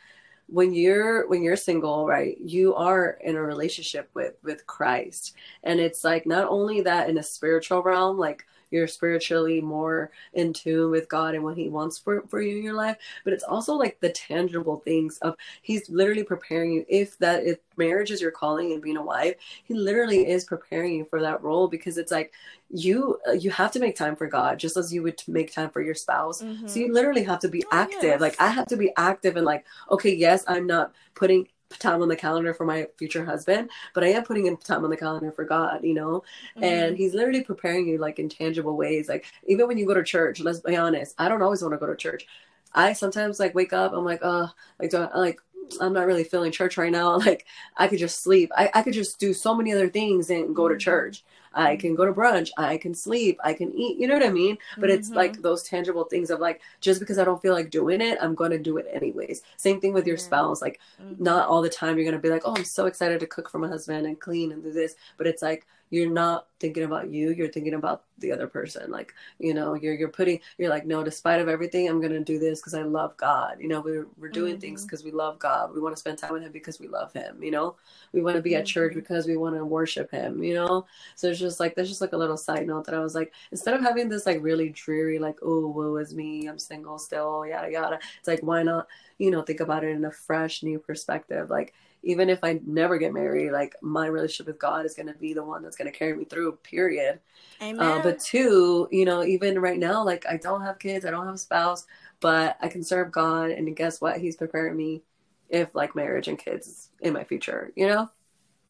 [0.53, 5.33] when you're when you're single right you are in a relationship with with christ.
[5.63, 10.51] And it's like not only that in a spiritual realm like you're spiritually more in
[10.51, 12.97] tune with God and what He wants for, for you in your life.
[13.23, 16.85] But it's also like the tangible things of He's literally preparing you.
[16.89, 20.95] If that if marriage is your calling and being a wife, He literally is preparing
[20.95, 22.33] you for that role because it's like
[22.69, 25.81] you you have to make time for God just as you would make time for
[25.81, 26.41] your spouse.
[26.41, 26.67] Mm-hmm.
[26.67, 28.03] So you literally have to be oh, active.
[28.03, 28.21] Yes.
[28.21, 31.47] Like I have to be active and like okay, yes, I'm not putting
[31.79, 34.89] time on the calendar for my future husband, but I am putting in time on
[34.89, 36.23] the calendar for God, you know?
[36.55, 36.63] Mm-hmm.
[36.63, 39.09] And he's literally preparing you like in tangible ways.
[39.09, 41.77] Like even when you go to church, let's be honest, I don't always want to
[41.77, 42.27] go to church.
[42.73, 45.39] I sometimes like wake up, I'm like, oh, like, do I, like,
[45.79, 47.17] I'm not really feeling church right now.
[47.23, 47.45] Like
[47.77, 48.51] I could just sleep.
[48.55, 50.79] I, I could just do so many other things and go to mm-hmm.
[50.79, 51.23] church.
[51.53, 54.31] I can go to brunch, I can sleep, I can eat, you know what I
[54.31, 54.57] mean?
[54.77, 54.99] But mm-hmm.
[54.99, 58.17] it's like those tangible things of like, just because I don't feel like doing it,
[58.21, 59.41] I'm going to do it anyways.
[59.57, 60.25] Same thing with your mm-hmm.
[60.25, 60.61] spouse.
[60.61, 61.23] Like, mm-hmm.
[61.23, 63.49] not all the time you're going to be like, oh, I'm so excited to cook
[63.49, 64.95] for my husband and clean and do this.
[65.17, 69.13] But it's like, you're not thinking about you you're thinking about the other person like
[69.37, 72.59] you know you're you're putting you're like no despite of everything i'm gonna do this
[72.59, 74.61] because i love god you know we're, we're doing mm-hmm.
[74.61, 77.13] things because we love god we want to spend time with him because we love
[77.13, 77.75] him you know
[78.11, 78.61] we want to be mm-hmm.
[78.61, 79.01] at church mm-hmm.
[79.01, 80.83] because we want to worship him you know
[81.15, 83.31] so it's just like there's just like a little side note that i was like
[83.51, 87.45] instead of having this like really dreary like oh woe is me i'm single still
[87.45, 88.87] yada yada it's like why not
[89.19, 92.97] you know think about it in a fresh new perspective like even if I never
[92.97, 95.91] get married, like my relationship with God is going to be the one that's going
[95.91, 97.19] to carry me through, period.
[97.61, 97.79] Amen.
[97.79, 101.25] Uh, but two, you know, even right now, like I don't have kids, I don't
[101.25, 101.85] have a spouse,
[102.19, 103.51] but I can serve God.
[103.51, 104.19] And guess what?
[104.19, 105.01] He's preparing me
[105.49, 108.09] if like marriage and kids in my future, you know?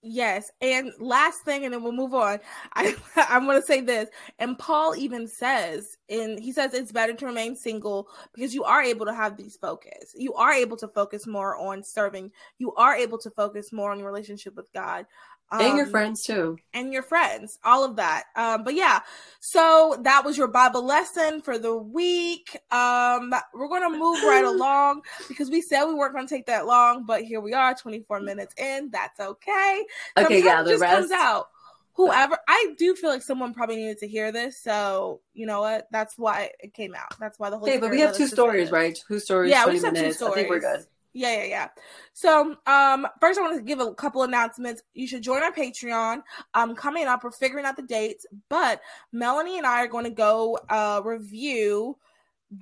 [0.05, 2.39] Yes, and last thing, and then we'll move on.
[2.73, 7.13] I I'm going to say this, and Paul even says, and he says it's better
[7.13, 10.13] to remain single because you are able to have these focus.
[10.13, 12.31] You are able to focus more on serving.
[12.57, 15.05] You are able to focus more on your relationship with God.
[15.53, 16.57] Um, and your um, friends too.
[16.73, 18.23] And your friends, all of that.
[18.35, 19.01] Um, but yeah,
[19.39, 22.57] so that was your Bible lesson for the week.
[22.71, 27.05] Um, we're gonna move right along because we said we weren't gonna take that long,
[27.05, 28.89] but here we are, 24 minutes in.
[28.91, 29.85] That's okay.
[30.17, 31.49] Sometimes okay, yeah, the rest comes out.
[31.95, 35.87] Whoever I do feel like someone probably needed to hear this, so you know what?
[35.91, 37.13] That's why it came out.
[37.19, 37.67] That's why the whole.
[37.67, 38.97] Okay, but we have two stories, right?
[39.07, 39.51] Two stories.
[39.51, 40.17] Yeah, we have minutes.
[40.17, 40.33] two stories.
[40.33, 40.85] I think we're good.
[41.15, 41.67] Yeah, yeah, yeah.
[42.13, 44.81] So, um, first I want to give a couple announcements.
[44.95, 46.23] You should join our Patreon.
[46.55, 50.09] Um, coming up, we're figuring out the dates, but Melanie and I are going to
[50.09, 51.97] go uh review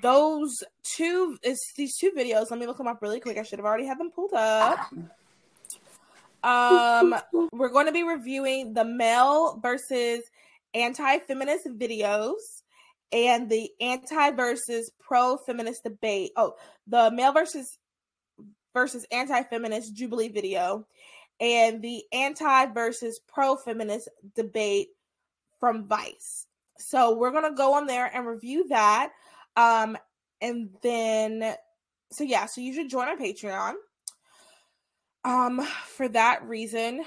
[0.02, 2.50] those two is these two videos.
[2.50, 3.38] Let me look them up really quick.
[3.38, 4.80] I should have already had them pulled up.
[6.44, 7.16] Um,
[7.54, 10.22] we're going to be reviewing the male versus
[10.74, 12.62] anti-feminist videos
[13.12, 16.32] and the anti versus pro feminist debate.
[16.36, 16.56] Oh,
[16.88, 17.78] the male versus
[18.74, 20.88] versus anti feminist Jubilee video
[21.40, 24.90] and the anti versus pro feminist debate
[25.60, 26.48] from Vice.
[26.78, 29.12] So we're going to go on there and review that.
[29.56, 29.98] Um,
[30.40, 31.56] and then,
[32.12, 33.74] so yeah, so you should join our Patreon.
[35.24, 37.04] Um, for that reason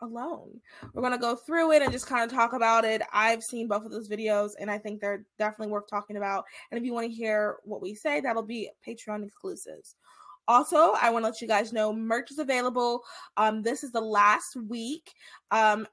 [0.00, 0.60] alone,
[0.92, 3.02] we're going to go through it and just kind of talk about it.
[3.12, 6.44] I've seen both of those videos and I think they're definitely worth talking about.
[6.70, 9.96] And if you want to hear what we say, that'll be Patreon exclusives.
[10.46, 13.02] Also, I want to let you guys know merch is available.
[13.36, 15.12] Um, this is the last week.
[15.50, 15.86] Um,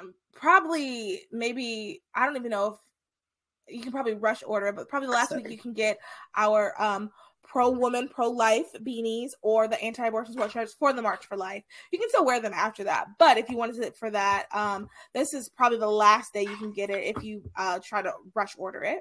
[0.00, 5.08] um, probably, maybe I don't even know if you can probably rush order, but probably
[5.08, 5.42] the last Sorry.
[5.42, 5.98] week you can get
[6.36, 7.10] our um
[7.50, 11.64] pro woman, pro life beanies or the anti abortion sweatshirts for the March for Life.
[11.90, 14.88] You can still wear them after that, but if you wanted it for that, um,
[15.14, 18.12] this is probably the last day you can get it if you uh try to
[18.34, 19.00] rush order it.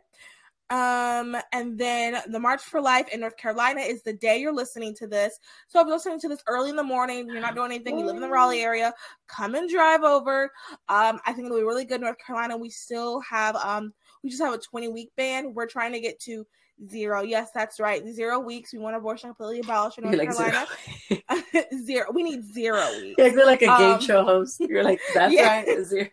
[0.71, 4.95] Um, and then the March for Life in North Carolina is the day you're listening
[4.95, 5.39] to this.
[5.67, 8.05] So if you're listening to this early in the morning, you're not doing anything, you
[8.05, 8.93] live in the Raleigh area,
[9.27, 10.51] come and drive over.
[10.87, 12.01] Um, I think it'll be really good.
[12.01, 15.53] North Carolina, we still have um, we just have a 20 week ban.
[15.53, 16.45] We're trying to get to
[16.87, 17.21] zero.
[17.21, 18.05] Yes, that's right.
[18.07, 18.73] Zero weeks.
[18.73, 20.67] We want abortion completely abolished in North like Carolina.
[21.07, 21.63] Zero.
[21.85, 22.05] zero.
[22.13, 23.15] We need zero weeks.
[23.17, 24.59] You're like a game um, show host.
[24.59, 25.63] You're like, that's yeah.
[25.63, 25.85] right.
[25.85, 26.07] Zero.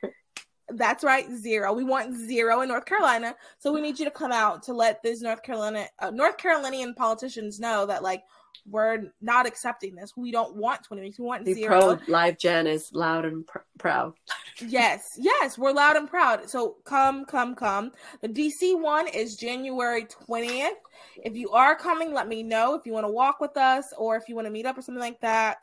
[0.69, 1.73] That's right, zero.
[1.73, 3.37] We want zero in North Carolina.
[3.59, 6.95] So we need you to come out to let these North Carolina uh, North Carolinian
[6.95, 8.25] politicians know that like
[8.69, 10.13] we're not accepting this.
[10.17, 11.19] We don't want 20 weeks.
[11.19, 11.97] We want the zero.
[11.97, 14.15] Pro Life Gen is loud and pr- proud.
[14.67, 16.49] yes, yes, we're loud and proud.
[16.49, 17.93] So come, come, come.
[18.23, 20.71] The DC one is January 20th.
[21.23, 24.17] If you are coming, let me know if you want to walk with us or
[24.17, 25.59] if you want to meet up or something like that.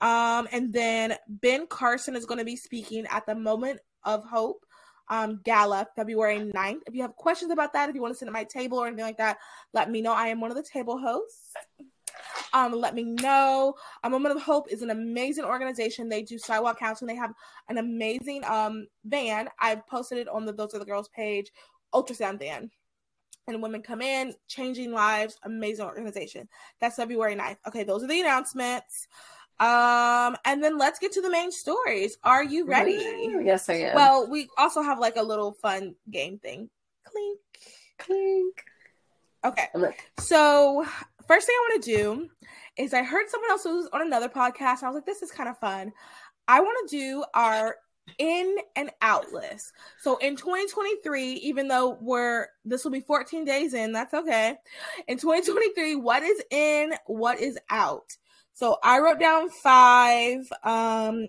[0.00, 4.64] Um, and then Ben Carson is going to be speaking at the Moment of Hope
[5.10, 6.80] um, gala February 9th.
[6.86, 8.86] If you have questions about that, if you want to sit at my table or
[8.86, 9.38] anything like that,
[9.72, 10.12] let me know.
[10.12, 11.52] I am one of the table hosts.
[12.52, 13.74] Um, let me know.
[14.04, 16.08] A Moment of Hope is an amazing organization.
[16.08, 17.08] They do sidewalk counseling.
[17.14, 17.34] They have
[17.68, 19.48] an amazing um van.
[19.60, 21.52] I've posted it on the Those Other Girls page,
[21.94, 22.70] ultrasound van.
[23.46, 26.48] And women come in, changing lives, amazing organization.
[26.80, 27.56] That's February 9th.
[27.66, 29.08] Okay, those are the announcements.
[29.60, 32.16] Um, and then let's get to the main stories.
[32.22, 33.32] Are you ready?
[33.42, 33.96] Yes, I am.
[33.96, 36.70] Well, we also have like a little fun game thing.
[37.04, 37.40] Clink,
[37.98, 38.62] clink.
[39.44, 39.68] Okay.
[40.20, 40.86] So,
[41.28, 42.28] first thing I want to do
[42.76, 44.82] is I heard someone else was on another podcast.
[44.82, 45.92] I was like, this is kind of fun.
[46.48, 47.76] I want to do our
[48.18, 49.72] in and out list.
[50.00, 54.56] So in 2023, even though we're this will be 14 days in, that's okay.
[55.06, 58.16] In 2023, what is in, what is out?
[58.54, 60.50] So I wrote down five.
[60.64, 61.28] Um,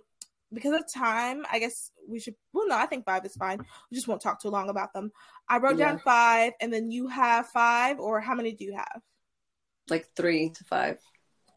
[0.52, 2.36] because of time, I guess we should.
[2.54, 3.60] Well, no, I think five is fine.
[3.60, 5.12] We just won't talk too long about them.
[5.48, 5.90] I wrote yeah.
[5.90, 9.02] down five, and then you have five, or how many do you have?
[9.89, 10.99] Like three to five.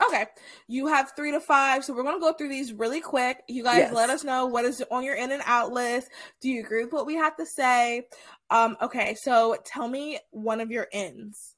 [0.06, 0.26] Okay,
[0.66, 3.42] you have three to five, so we're gonna go through these really quick.
[3.48, 3.94] You guys, yes.
[3.94, 6.08] let us know what is on your in and out list.
[6.40, 8.06] Do you agree with what we have to say?
[8.50, 11.54] Um, okay, so tell me one of your ins.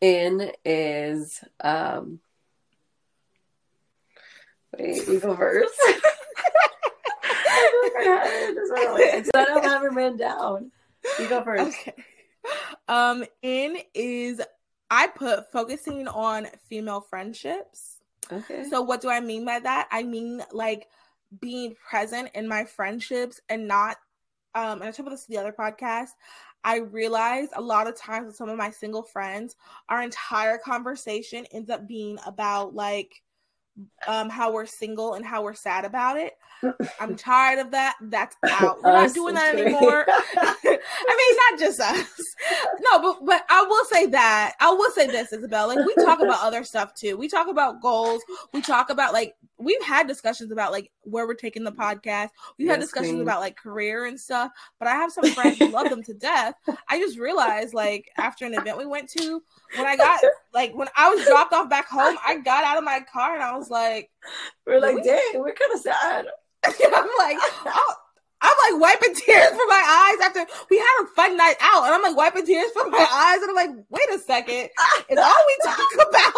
[0.00, 2.20] In is um.
[4.76, 5.74] Wait, you go first.
[7.96, 10.72] I don't have it written down.
[11.18, 11.76] You go first.
[11.80, 11.94] Okay.
[12.88, 14.40] Um, in is
[14.94, 17.98] I put focusing on female friendships.
[18.30, 18.62] Okay.
[18.70, 19.88] So what do I mean by that?
[19.90, 20.86] I mean like
[21.40, 23.96] being present in my friendships and not
[24.54, 26.10] um and I talk about this in the other podcast.
[26.62, 29.56] I realize a lot of times with some of my single friends,
[29.88, 33.20] our entire conversation ends up being about like
[34.06, 36.34] um how we're single and how we're sad about it.
[37.00, 37.96] I'm tired of that.
[38.00, 38.82] That's out.
[38.82, 40.06] We're not doing that anymore.
[40.36, 42.34] I mean, it's not just us.
[42.80, 45.68] No, but but I will say that I will say this, Isabel.
[45.68, 47.16] Like we talk about other stuff too.
[47.16, 48.22] We talk about goals.
[48.52, 52.30] We talk about like we've had discussions about like where we're taking the podcast.
[52.58, 53.22] We've yes, had discussions queen.
[53.22, 54.50] about like career and stuff.
[54.78, 56.54] But I have some friends who love them to death.
[56.88, 59.42] I just realized like after an event we went to,
[59.76, 60.20] when I got
[60.52, 63.42] like when I was dropped off back home, I got out of my car and
[63.42, 64.10] I was like,
[64.66, 66.26] "We're like, dang, we're kind of sad."
[66.94, 67.94] I'm like, oh,
[68.40, 71.94] I'm like wiping tears from my eyes after we had a fun night out, and
[71.94, 74.68] I'm like wiping tears from my eyes, and I'm like, wait a second,
[75.08, 76.34] is all we talk about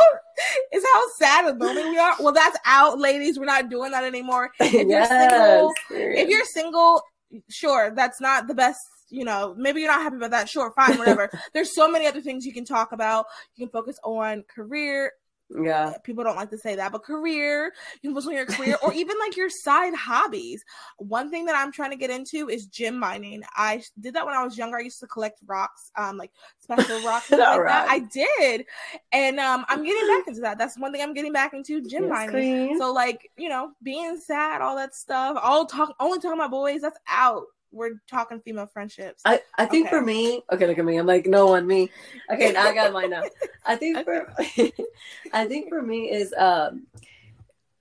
[0.73, 2.15] is how sad and lonely we are?
[2.21, 3.39] Well, that's out, ladies.
[3.39, 4.53] We're not doing that anymore.
[4.61, 7.03] If yes, you're single, if you're single,
[7.49, 10.49] sure, that's not the best you know, maybe you're not happy about that.
[10.49, 11.31] Sure, fine, whatever.
[11.53, 13.27] There's so many other things you can talk about.
[13.55, 15.13] You can focus on career,
[15.51, 15.95] yeah.
[16.03, 18.93] People don't like to say that, but career, you can focus on your career or
[18.95, 20.65] even like your side hobbies.
[20.99, 23.43] One thing that I'm trying to get into is gem mining.
[23.55, 24.79] I did that when I was younger.
[24.79, 27.67] I used to collect rocks, um, like special rocks like right.
[27.67, 27.89] that.
[27.89, 28.67] I did.
[29.13, 30.59] And um I'm getting back into that.
[30.59, 32.31] That's one thing I'm getting back into, gem yes, mining.
[32.67, 32.79] Queen.
[32.79, 36.81] So like, you know, being sad, all that stuff, all talk only talking about boys,
[36.81, 37.45] that's out
[37.77, 39.23] we're talking female friendships.
[39.25, 39.97] I, I think okay.
[39.97, 40.97] for me, okay, look at me.
[40.97, 41.91] I'm like, no one, me.
[42.31, 43.23] Okay, now I got mine now.
[43.65, 44.33] I think for
[45.33, 46.87] I think for me is um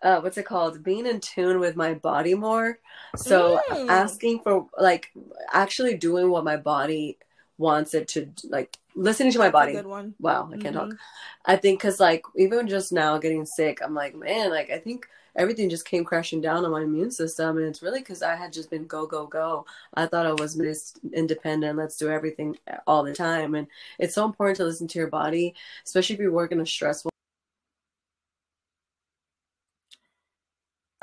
[0.04, 0.84] uh what's it called?
[0.84, 2.80] Being in tune with my body more.
[3.16, 3.90] So mm.
[3.90, 5.12] asking for like
[5.52, 7.18] actually doing what my body
[7.58, 9.74] wants it to like listening to my body.
[9.74, 10.14] good one.
[10.20, 10.90] Wow, I can't mm-hmm.
[10.90, 11.00] talk.
[11.46, 15.08] I think because like even just now getting sick, I'm like, man, like I think
[15.36, 17.58] everything just came crashing down on my immune system.
[17.58, 19.66] And it's really because I had just been go, go, go.
[19.94, 21.78] I thought I was Miss Independent.
[21.78, 23.56] Let's do everything all the time.
[23.56, 23.68] And
[24.00, 27.12] it's so important to listen to your body, especially if you work in a stressful.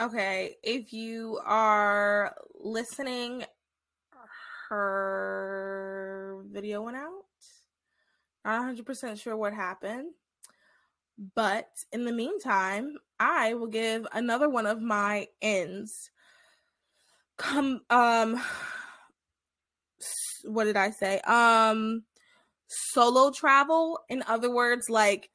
[0.00, 3.44] Okay, if you are listening,
[4.68, 7.24] her video went out.
[8.44, 10.14] Not 100% sure what happened.
[11.34, 16.10] But in the meantime, I will give another one of my ends.
[17.36, 18.40] Come um
[20.44, 21.20] what did I say?
[21.20, 22.04] Um
[22.68, 25.28] solo travel in other words like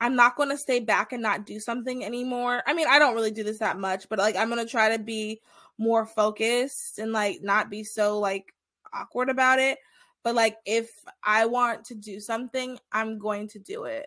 [0.00, 2.62] I'm not going to stay back and not do something anymore.
[2.66, 4.96] I mean, I don't really do this that much, but like I'm going to try
[4.96, 5.40] to be
[5.78, 8.46] more focused and like not be so like
[8.94, 9.78] awkward about it.
[10.24, 10.88] But like if
[11.22, 14.06] I want to do something, I'm going to do it.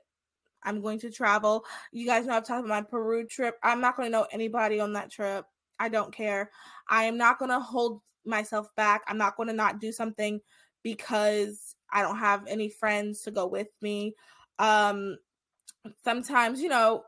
[0.65, 1.65] I'm going to travel.
[1.91, 3.57] You guys know I've talked about my Peru trip.
[3.63, 5.45] I'm not going to know anybody on that trip.
[5.79, 6.51] I don't care.
[6.87, 9.03] I am not going to hold myself back.
[9.07, 10.39] I'm not going to not do something
[10.83, 14.15] because I don't have any friends to go with me.
[14.59, 15.17] Um
[16.03, 17.03] sometimes, you know,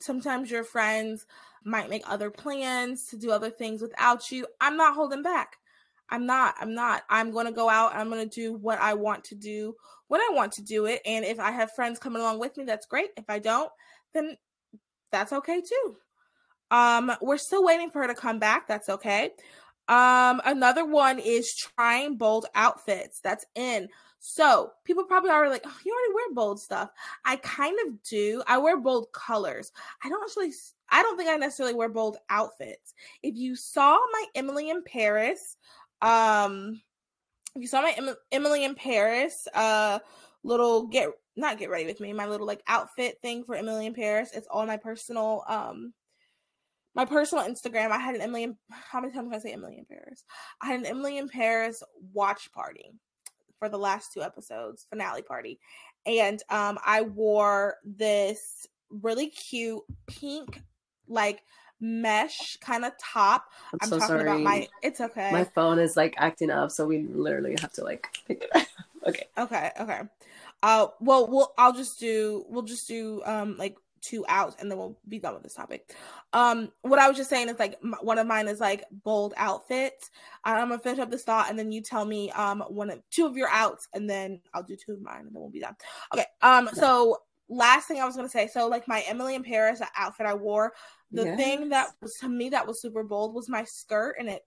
[0.00, 1.26] sometimes your friends
[1.64, 4.46] might make other plans to do other things without you.
[4.60, 5.56] I'm not holding back.
[6.10, 6.54] I'm not.
[6.60, 7.02] I'm not.
[7.08, 7.94] I'm going to go out.
[7.94, 9.74] I'm going to do what I want to do
[10.08, 11.00] when I want to do it.
[11.06, 13.10] And if I have friends coming along with me, that's great.
[13.16, 13.70] If I don't,
[14.12, 14.36] then
[15.10, 15.96] that's okay too.
[16.70, 18.66] Um, we're still waiting for her to come back.
[18.66, 19.30] That's okay.
[19.88, 23.20] Um, another one is trying bold outfits.
[23.20, 23.88] That's in.
[24.20, 26.90] So people probably are like, oh, you already wear bold stuff.
[27.24, 28.42] I kind of do.
[28.46, 29.72] I wear bold colors.
[30.02, 30.52] I don't actually.
[30.90, 32.94] I don't think I necessarily wear bold outfits.
[33.22, 35.56] If you saw my Emily in Paris,
[36.02, 36.82] um,
[37.54, 39.98] if you saw my em- Emily in Paris uh
[40.44, 43.94] little get not get ready with me, my little like outfit thing for Emily in
[43.94, 44.30] Paris.
[44.34, 45.94] It's all my personal um
[46.94, 47.90] my personal Instagram.
[47.90, 50.24] I had an Emily in, how many times can I say Emily in Paris?
[50.60, 52.92] I had an Emily in Paris watch party
[53.58, 55.58] for the last two episodes, finale party.
[56.04, 60.60] And um I wore this really cute pink
[61.08, 61.42] like
[61.82, 63.50] mesh kind of top.
[63.72, 64.30] I'm, I'm so talking sorry.
[64.30, 64.68] about my.
[64.82, 65.30] It's okay.
[65.30, 68.66] My phone is like acting up, so we literally have to like pick it up.
[69.08, 69.26] okay.
[69.36, 69.70] Okay.
[69.78, 70.00] Okay.
[70.62, 70.86] Uh.
[71.00, 71.52] Well, we'll.
[71.58, 72.46] I'll just do.
[72.48, 73.20] We'll just do.
[73.26, 73.56] Um.
[73.58, 75.94] Like two outs and then we'll be done with this topic.
[76.32, 79.32] Um, what I was just saying is like m- one of mine is like bold
[79.36, 80.10] outfits.
[80.44, 83.26] I'm gonna finish up this thought and then you tell me um one of two
[83.26, 85.76] of your outs and then I'll do two of mine and then we'll be done.
[86.12, 86.26] Okay.
[86.42, 87.18] Um, so
[87.52, 90.72] last thing I was gonna say, so like my Emily in Paris outfit I wore,
[91.10, 91.38] the yes.
[91.38, 94.42] thing that was to me that was super bold was my skirt and it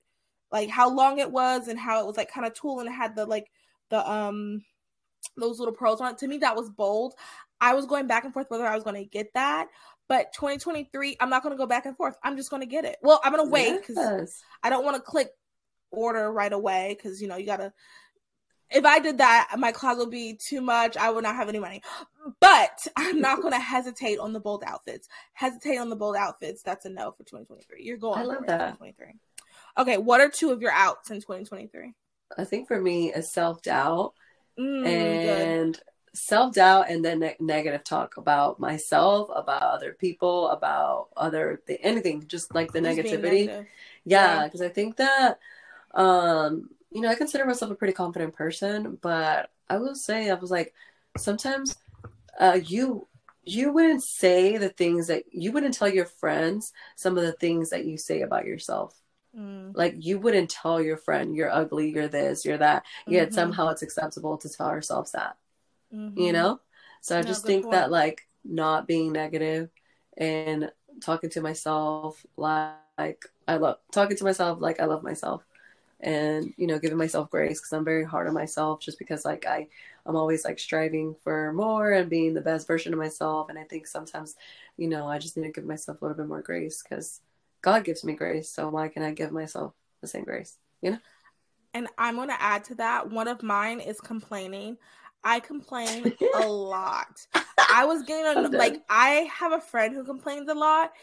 [0.52, 2.94] like how long it was and how it was like kind of tulle and it
[2.94, 3.48] had the like
[3.90, 4.62] the um
[5.38, 6.18] those little pearls on it.
[6.20, 7.14] To me, that was bold.
[7.60, 9.68] I was going back and forth whether I was going to get that.
[10.08, 12.16] But 2023, I'm not going to go back and forth.
[12.24, 12.98] I'm just going to get it.
[13.02, 14.42] Well, I'm going to wait because yes.
[14.62, 15.30] I don't want to click
[15.90, 17.74] order right away because, you know, you got to.
[18.76, 20.98] If I did that, my closet would be too much.
[20.98, 21.82] I would not have any money.
[22.42, 25.08] But I'm not going to hesitate on the bold outfits.
[25.34, 26.62] Hesitate on the bold outfits.
[26.62, 27.84] That's a no for 2023.
[27.84, 28.20] You're going.
[28.20, 28.78] I love that.
[28.78, 29.14] 2023.
[29.78, 31.94] Okay, what are two of your outs in 2023?
[32.38, 34.14] I think for me, a self doubt
[34.60, 35.80] mm, and
[36.14, 41.80] self doubt and then ne- negative talk about myself, about other people, about other th-
[41.82, 43.66] anything, just like the just negativity.
[44.04, 44.68] Yeah, because yeah.
[44.68, 45.40] I think that
[45.94, 50.36] um, you know, I consider myself a pretty confident person, but I will say I
[50.36, 50.74] was like
[51.18, 51.78] sometimes
[52.40, 53.08] uh you
[53.44, 57.70] you wouldn't say the things that you wouldn't tell your friends some of the things
[57.70, 59.00] that you say about yourself.
[59.38, 59.72] Mm.
[59.76, 62.86] Like you wouldn't tell your friend you're ugly, you're this, you're that.
[63.08, 63.36] Yet mm-hmm.
[63.36, 65.38] somehow it's acceptable to tell ourselves that
[65.94, 66.20] mm-hmm.
[66.20, 66.60] you know?
[67.02, 67.74] So I no, just think point.
[67.74, 69.70] that like not being negative
[70.18, 70.72] and
[71.02, 75.44] talking to myself like I love talking to myself like I love myself
[76.06, 79.46] and you know giving myself grace because I'm very hard on myself just because like
[79.46, 79.68] I
[80.06, 83.64] I'm always like striving for more and being the best version of myself and I
[83.64, 84.36] think sometimes
[84.78, 87.22] you know I just need to give myself a little bit more grace because
[87.62, 91.00] God gives me grace so why can I give myself the same grace you know
[91.74, 94.78] and I'm going to add to that one of mine is complaining
[95.26, 97.26] I complain a lot.
[97.74, 100.94] I was getting on, like, I have a friend who complains a lot.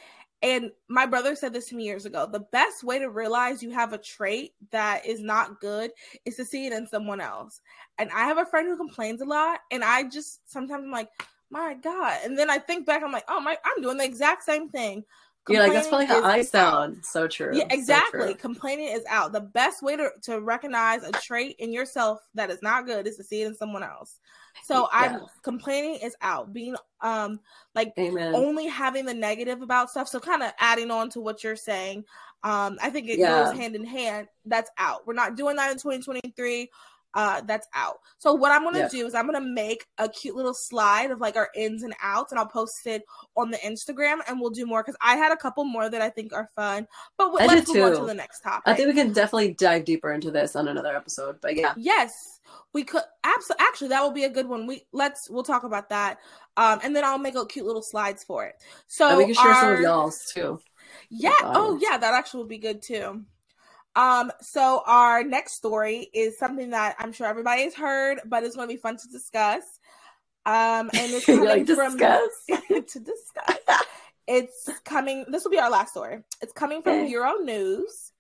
[0.43, 2.27] And my brother said this to me years ago.
[2.27, 5.93] The best way to realize you have a trait that is not good
[6.25, 7.61] is to see it in someone else.
[7.99, 9.61] And I have a friend who complains a lot.
[9.71, 11.09] And I just sometimes I'm like,
[11.51, 12.19] my God.
[12.25, 15.05] And then I think back, I'm like, oh my, I'm doing the exact same thing.
[15.49, 16.99] You're like, that's probably how I sound.
[16.99, 17.05] Out.
[17.05, 17.51] So true.
[17.53, 18.21] Yeah, exactly.
[18.21, 18.35] So true.
[18.35, 19.33] Complaining is out.
[19.33, 23.17] The best way to, to recognize a trait in yourself that is not good is
[23.17, 24.21] to see it in someone else.
[24.65, 25.01] So yeah.
[25.01, 26.53] I'm complaining is out.
[26.53, 27.41] Being um
[27.75, 28.35] like Amen.
[28.35, 30.09] only having the negative about stuff.
[30.09, 32.05] So kind of adding on to what you're saying.
[32.45, 33.45] Um, I think it yeah.
[33.45, 34.29] goes hand in hand.
[34.45, 35.07] That's out.
[35.07, 36.71] We're not doing that in 2023
[37.15, 37.97] uh that's out.
[38.19, 38.89] So what I'm gonna yeah.
[38.89, 42.33] do is I'm gonna make a cute little slide of like our ins and outs,
[42.33, 43.03] and I'll post it
[43.37, 46.11] on the Instagram, and we'll do more because I had a couple more that I
[46.11, 46.87] think are fun.
[47.19, 48.63] But I let's move on to the next topic.
[48.67, 51.37] I think we can definitely dive deeper into this on another episode.
[51.41, 52.41] But yeah, yes,
[52.73, 53.67] we could absolutely.
[53.67, 54.67] Actually, that will be a good one.
[54.67, 56.19] We let's we'll talk about that,
[56.57, 58.55] um, and then I'll make a cute little slides for it.
[58.87, 60.61] So and we can share our, some of y'all's too.
[61.11, 61.33] Yeah.
[61.43, 63.25] Oh yeah, that actually will be good too.
[63.95, 68.57] Um, so our next story is something that I'm sure everybody has heard, but it's
[68.57, 69.63] going to be fun to discuss.
[70.47, 72.31] Um, and it's coming like, from discuss.
[72.49, 73.83] to discuss.
[74.27, 75.27] It's coming.
[75.29, 76.21] This will be our last story.
[76.41, 78.13] It's coming from Euronews.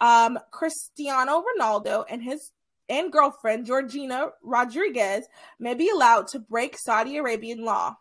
[0.00, 2.52] Um, Cristiano Ronaldo and his
[2.88, 5.26] and girlfriend Georgina Rodriguez
[5.58, 7.96] may be allowed to break Saudi Arabian law.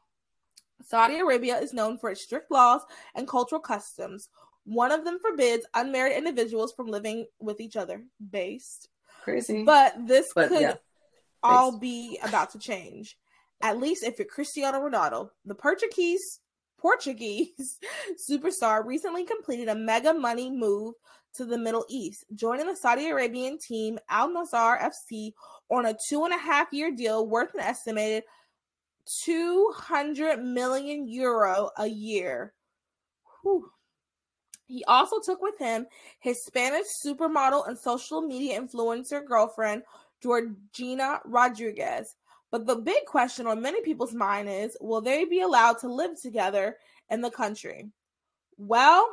[0.83, 2.81] Saudi Arabia is known for its strict laws
[3.15, 4.29] and cultural customs,
[4.65, 8.03] one of them forbids unmarried individuals from living with each other.
[8.29, 8.89] Based.
[9.23, 9.63] Crazy.
[9.63, 10.73] But this but, could yeah.
[11.41, 13.17] all be about to change.
[13.61, 15.29] At least if you're Cristiano Ronaldo.
[15.45, 16.39] The Portuguese
[16.77, 17.79] Portuguese
[18.29, 20.93] superstar recently completed a mega money move
[21.35, 25.33] to the Middle East, joining the Saudi Arabian team Al Nassr FC
[25.69, 28.23] on a two and a half year deal worth an estimated
[29.25, 32.53] 200 million euro a year.
[33.43, 33.69] Whew.
[34.67, 35.85] He also took with him
[36.19, 39.83] his Spanish supermodel and social media influencer girlfriend,
[40.21, 42.15] Georgina Rodriguez.
[42.51, 46.19] But the big question on many people's mind is will they be allowed to live
[46.19, 46.77] together
[47.09, 47.89] in the country?
[48.57, 49.07] Well,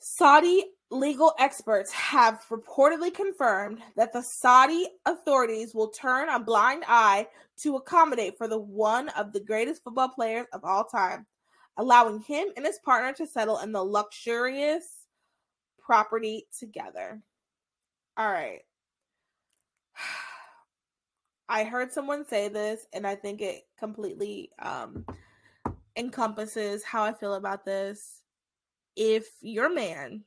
[0.00, 7.26] Saudi legal experts have reportedly confirmed that the Saudi authorities will turn a blind eye
[7.58, 11.26] to accommodate for the one of the greatest football players of all time
[11.76, 15.06] allowing him and his partner to settle in the luxurious
[15.80, 17.22] property together.
[18.16, 18.60] All right.
[21.48, 25.04] I heard someone say this and I think it completely um
[25.96, 28.22] encompasses how I feel about this.
[28.96, 30.24] if your man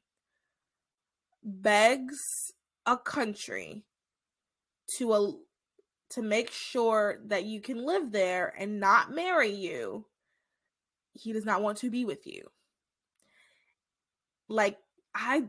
[1.43, 2.53] begs
[2.85, 3.83] a country
[4.97, 5.33] to a
[6.11, 10.05] to make sure that you can live there and not marry you,
[11.19, 12.43] he does not want to be with you.
[14.47, 14.77] Like
[15.13, 15.43] I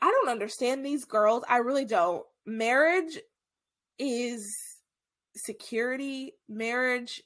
[0.00, 1.44] I don't understand these girls.
[1.48, 2.24] I really don't.
[2.46, 3.18] Marriage
[3.98, 4.54] is
[5.36, 6.32] security.
[6.48, 7.22] Marriage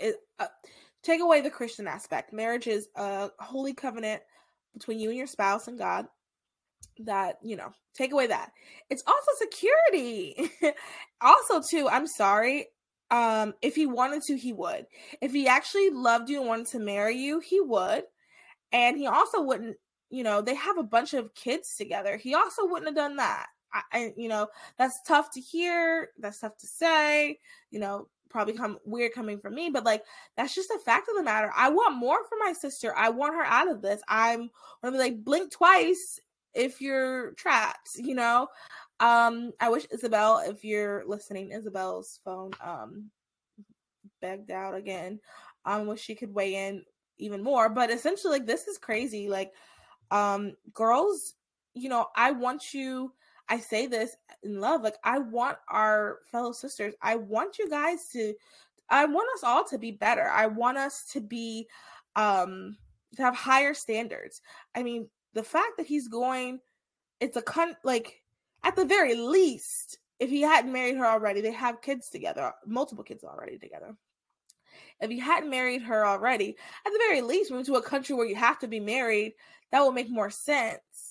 [0.00, 0.46] is uh,
[1.02, 2.32] take away the Christian aspect.
[2.32, 4.22] Marriage is a holy covenant
[4.74, 6.06] between you and your spouse and God.
[7.04, 8.50] That, you know, take away that.
[8.90, 10.50] It's also security.
[11.20, 12.66] also, too, I'm sorry.
[13.10, 14.86] Um, if he wanted to, he would.
[15.20, 18.04] If he actually loved you and wanted to marry you, he would.
[18.72, 19.76] And he also wouldn't,
[20.10, 22.16] you know, they have a bunch of kids together.
[22.16, 23.46] He also wouldn't have done that.
[23.72, 26.10] I, I you know, that's tough to hear.
[26.18, 27.38] That's tough to say.
[27.70, 30.04] You know, probably come weird coming from me, but like
[30.36, 31.50] that's just a fact of the matter.
[31.56, 32.94] I want more for my sister.
[32.96, 34.00] I want her out of this.
[34.08, 34.50] I'm
[34.82, 36.20] gonna be like blink twice
[36.54, 38.48] if you're trapped, you know.
[39.00, 43.10] Um, I wish Isabel, if you're listening, Isabel's phone um
[44.20, 45.20] begged out again.
[45.64, 46.84] Um, wish she could weigh in
[47.18, 47.68] even more.
[47.68, 49.28] But essentially, like this is crazy.
[49.28, 49.52] Like,
[50.10, 51.34] um, girls,
[51.74, 53.12] you know, I want you
[53.48, 54.82] I say this in love.
[54.82, 58.34] Like, I want our fellow sisters, I want you guys to,
[58.90, 60.28] I want us all to be better.
[60.28, 61.66] I want us to be,
[62.16, 62.76] um,
[63.16, 64.42] to have higher standards.
[64.74, 66.60] I mean, the fact that he's going,
[67.20, 68.22] it's a con, like,
[68.64, 73.04] at the very least, if he hadn't married her already, they have kids together, multiple
[73.04, 73.96] kids already together.
[75.00, 78.26] If he hadn't married her already, at the very least, move to a country where
[78.26, 79.34] you have to be married,
[79.70, 81.08] that would make more sense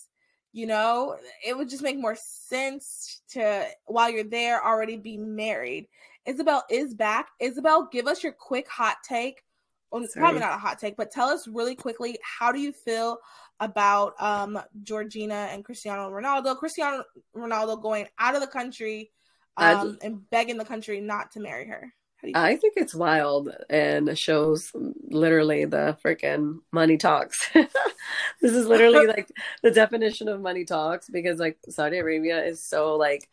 [0.58, 1.16] you know?
[1.46, 5.88] It would just make more sense to while you're there already be married.
[6.26, 7.30] Isabel is back.
[7.40, 9.44] Isabel give us your quick hot take
[9.92, 13.18] well, probably not a hot take but tell us really quickly how do you feel
[13.60, 16.58] about um georgina and cristiano ronaldo?
[16.58, 17.04] Cristiano
[17.36, 19.12] ronaldo going out of the country
[19.58, 21.94] um, and begging the country not to marry her.
[22.34, 24.72] I think it's wild and shows
[25.10, 27.48] literally the freaking money talks.
[27.54, 29.30] this is literally like
[29.62, 33.30] the definition of money talks because like Saudi Arabia is so like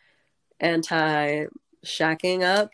[0.61, 1.46] anti
[1.84, 2.70] shacking up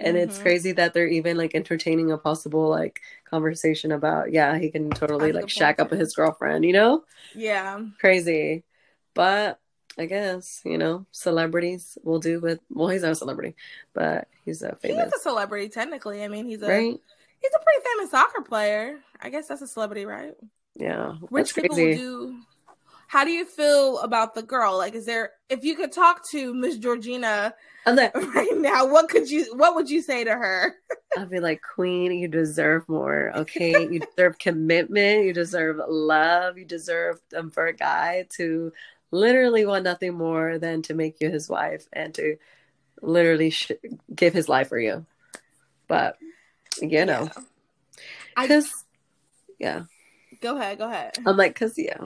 [0.00, 0.28] and mm-hmm.
[0.28, 4.90] it's crazy that they're even like entertaining a possible like conversation about yeah he can
[4.90, 8.64] totally like shack up with his girlfriend you know yeah crazy
[9.14, 9.60] but
[9.98, 12.60] I guess you know celebrities will do with.
[12.70, 13.54] Well, he's not a celebrity,
[13.92, 15.04] but he's a famous.
[15.04, 16.24] He's a celebrity technically.
[16.24, 17.00] I mean, he's a right?
[17.40, 19.00] he's a pretty famous soccer player.
[19.20, 20.34] I guess that's a celebrity, right?
[20.74, 21.98] Yeah, rich people crazy.
[21.98, 22.40] do.
[23.10, 24.78] How do you feel about the girl?
[24.78, 27.52] Like, is there if you could talk to Miss Georgina
[28.14, 30.76] right now, what could you what would you say to her?
[31.18, 33.32] I'd be like, Queen, you deserve more.
[33.40, 35.24] Okay, you deserve commitment.
[35.24, 36.56] You deserve love.
[36.56, 38.72] You deserve um, for a guy to
[39.10, 42.36] literally want nothing more than to make you his wife and to
[43.02, 43.72] literally sh-
[44.14, 45.04] give his life for you.
[45.88, 46.16] But
[46.80, 47.28] you know,
[48.40, 48.72] because
[49.58, 49.82] yeah.
[50.40, 51.14] Go ahead, go ahead.
[51.26, 51.98] I'm like, cause yeah,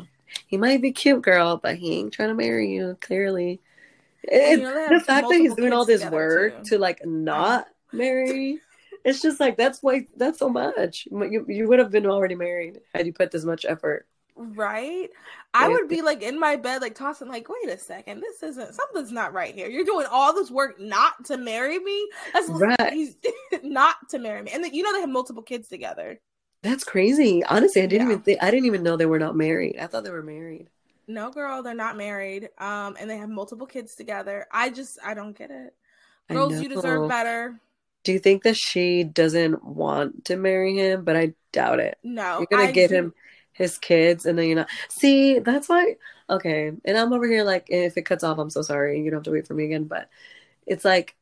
[0.47, 2.97] he might be cute, girl, but he ain't trying to marry you.
[3.01, 3.61] Clearly,
[4.31, 6.71] you know, the fact that he's doing all this work too.
[6.71, 7.97] to like not uh-huh.
[7.97, 8.61] marry.
[9.05, 11.07] It's just like that's why that's so much.
[11.11, 14.07] You you would have been already married had you put this much effort.
[14.37, 15.11] Right?
[15.57, 18.75] I would be like in my bed, like tossing, like, wait a second, this isn't
[18.75, 19.69] something's not right here.
[19.69, 22.09] You're doing all this work not to marry me.
[22.33, 23.15] That's right.
[23.63, 24.51] not to marry me.
[24.53, 26.21] And then, you know they have multiple kids together.
[26.65, 27.45] That's crazy.
[27.45, 28.13] Honestly, I didn't yeah.
[28.15, 29.77] even think I didn't even know they were not married.
[29.79, 30.69] I thought they were married.
[31.07, 32.49] No, girl, they're not married.
[32.57, 34.47] Um, and they have multiple kids together.
[34.51, 35.75] I just I don't get it.
[36.31, 37.61] Girls, you deserve better.
[38.03, 41.05] Do you think that she doesn't want to marry him?
[41.05, 41.99] But I doubt it.
[42.03, 43.15] No, you're gonna I get do- him
[43.55, 45.95] his kids and then you know see that's why
[46.29, 49.19] okay and i'm over here like if it cuts off i'm so sorry you don't
[49.19, 50.09] have to wait for me again but
[50.67, 51.15] it's like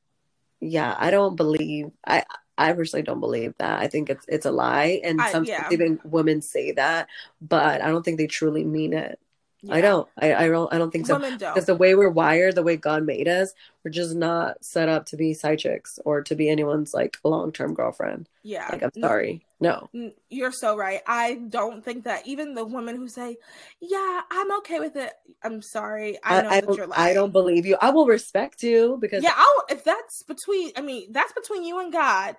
[0.59, 2.25] yeah i don't believe i
[2.59, 5.69] i personally don't believe that i think it's it's a lie and sometimes yeah.
[5.71, 7.09] even women say that
[7.41, 9.19] but i don't think they truly mean it
[9.63, 9.75] yeah.
[9.77, 10.09] I don't.
[10.21, 10.73] I, I don't.
[10.75, 11.15] I don't think so.
[11.15, 11.55] Women don't.
[11.55, 13.53] Because the way we're wired, the way God made us,
[13.85, 17.53] we're just not set up to be side chicks or to be anyone's like long
[17.53, 18.29] term girlfriend.
[18.43, 18.69] Yeah.
[18.71, 19.47] Like I'm sorry.
[19.61, 19.89] No.
[20.29, 21.01] You're so right.
[21.07, 23.37] I don't think that even the women who say,
[23.81, 25.13] "Yeah, I'm okay with it,"
[25.45, 26.19] I'm sorry.
[26.25, 27.11] I know I, I that you're lying.
[27.11, 27.77] I don't believe you.
[27.81, 29.35] I will respect you because yeah.
[29.37, 30.73] I'll if that's between.
[30.77, 32.37] I mean, that's between you and God.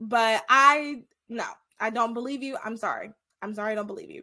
[0.00, 1.46] But I no,
[1.80, 2.58] I don't believe you.
[2.62, 3.12] I'm sorry.
[3.40, 3.72] I'm sorry.
[3.72, 4.22] I don't believe you.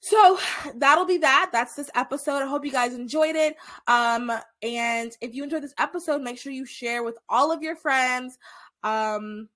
[0.00, 0.38] So
[0.76, 1.50] that'll be that.
[1.52, 2.42] That's this episode.
[2.42, 3.56] I hope you guys enjoyed it.
[3.86, 4.32] Um,
[4.62, 8.38] and if you enjoyed this episode, make sure you share with all of your friends.
[8.82, 9.48] Um,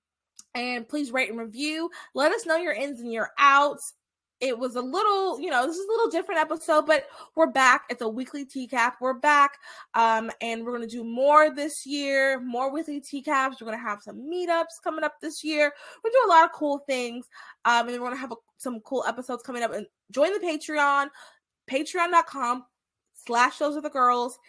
[0.53, 1.89] and please rate and review.
[2.13, 3.93] Let us know your ins and your outs.
[4.41, 7.83] It was a little, you know, this is a little different episode, but we're back.
[7.91, 8.93] It's a weekly TCAP.
[8.99, 9.59] We're back.
[9.93, 13.61] Um, and we're gonna do more this year, more weekly TCAPs.
[13.61, 15.71] We're gonna have some meetups coming up this year.
[16.03, 17.27] We're doing a lot of cool things.
[17.65, 19.73] Um, and we're gonna have a, some cool episodes coming up.
[19.73, 21.09] And join the Patreon,
[21.69, 22.65] patreon.com
[23.13, 24.39] slash those other girls.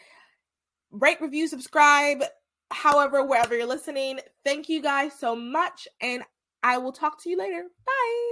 [0.90, 2.22] Rate, review, subscribe,
[2.70, 4.20] however, wherever you're listening.
[4.44, 6.22] Thank you guys so much, and
[6.62, 7.64] I will talk to you later.
[7.86, 8.31] Bye.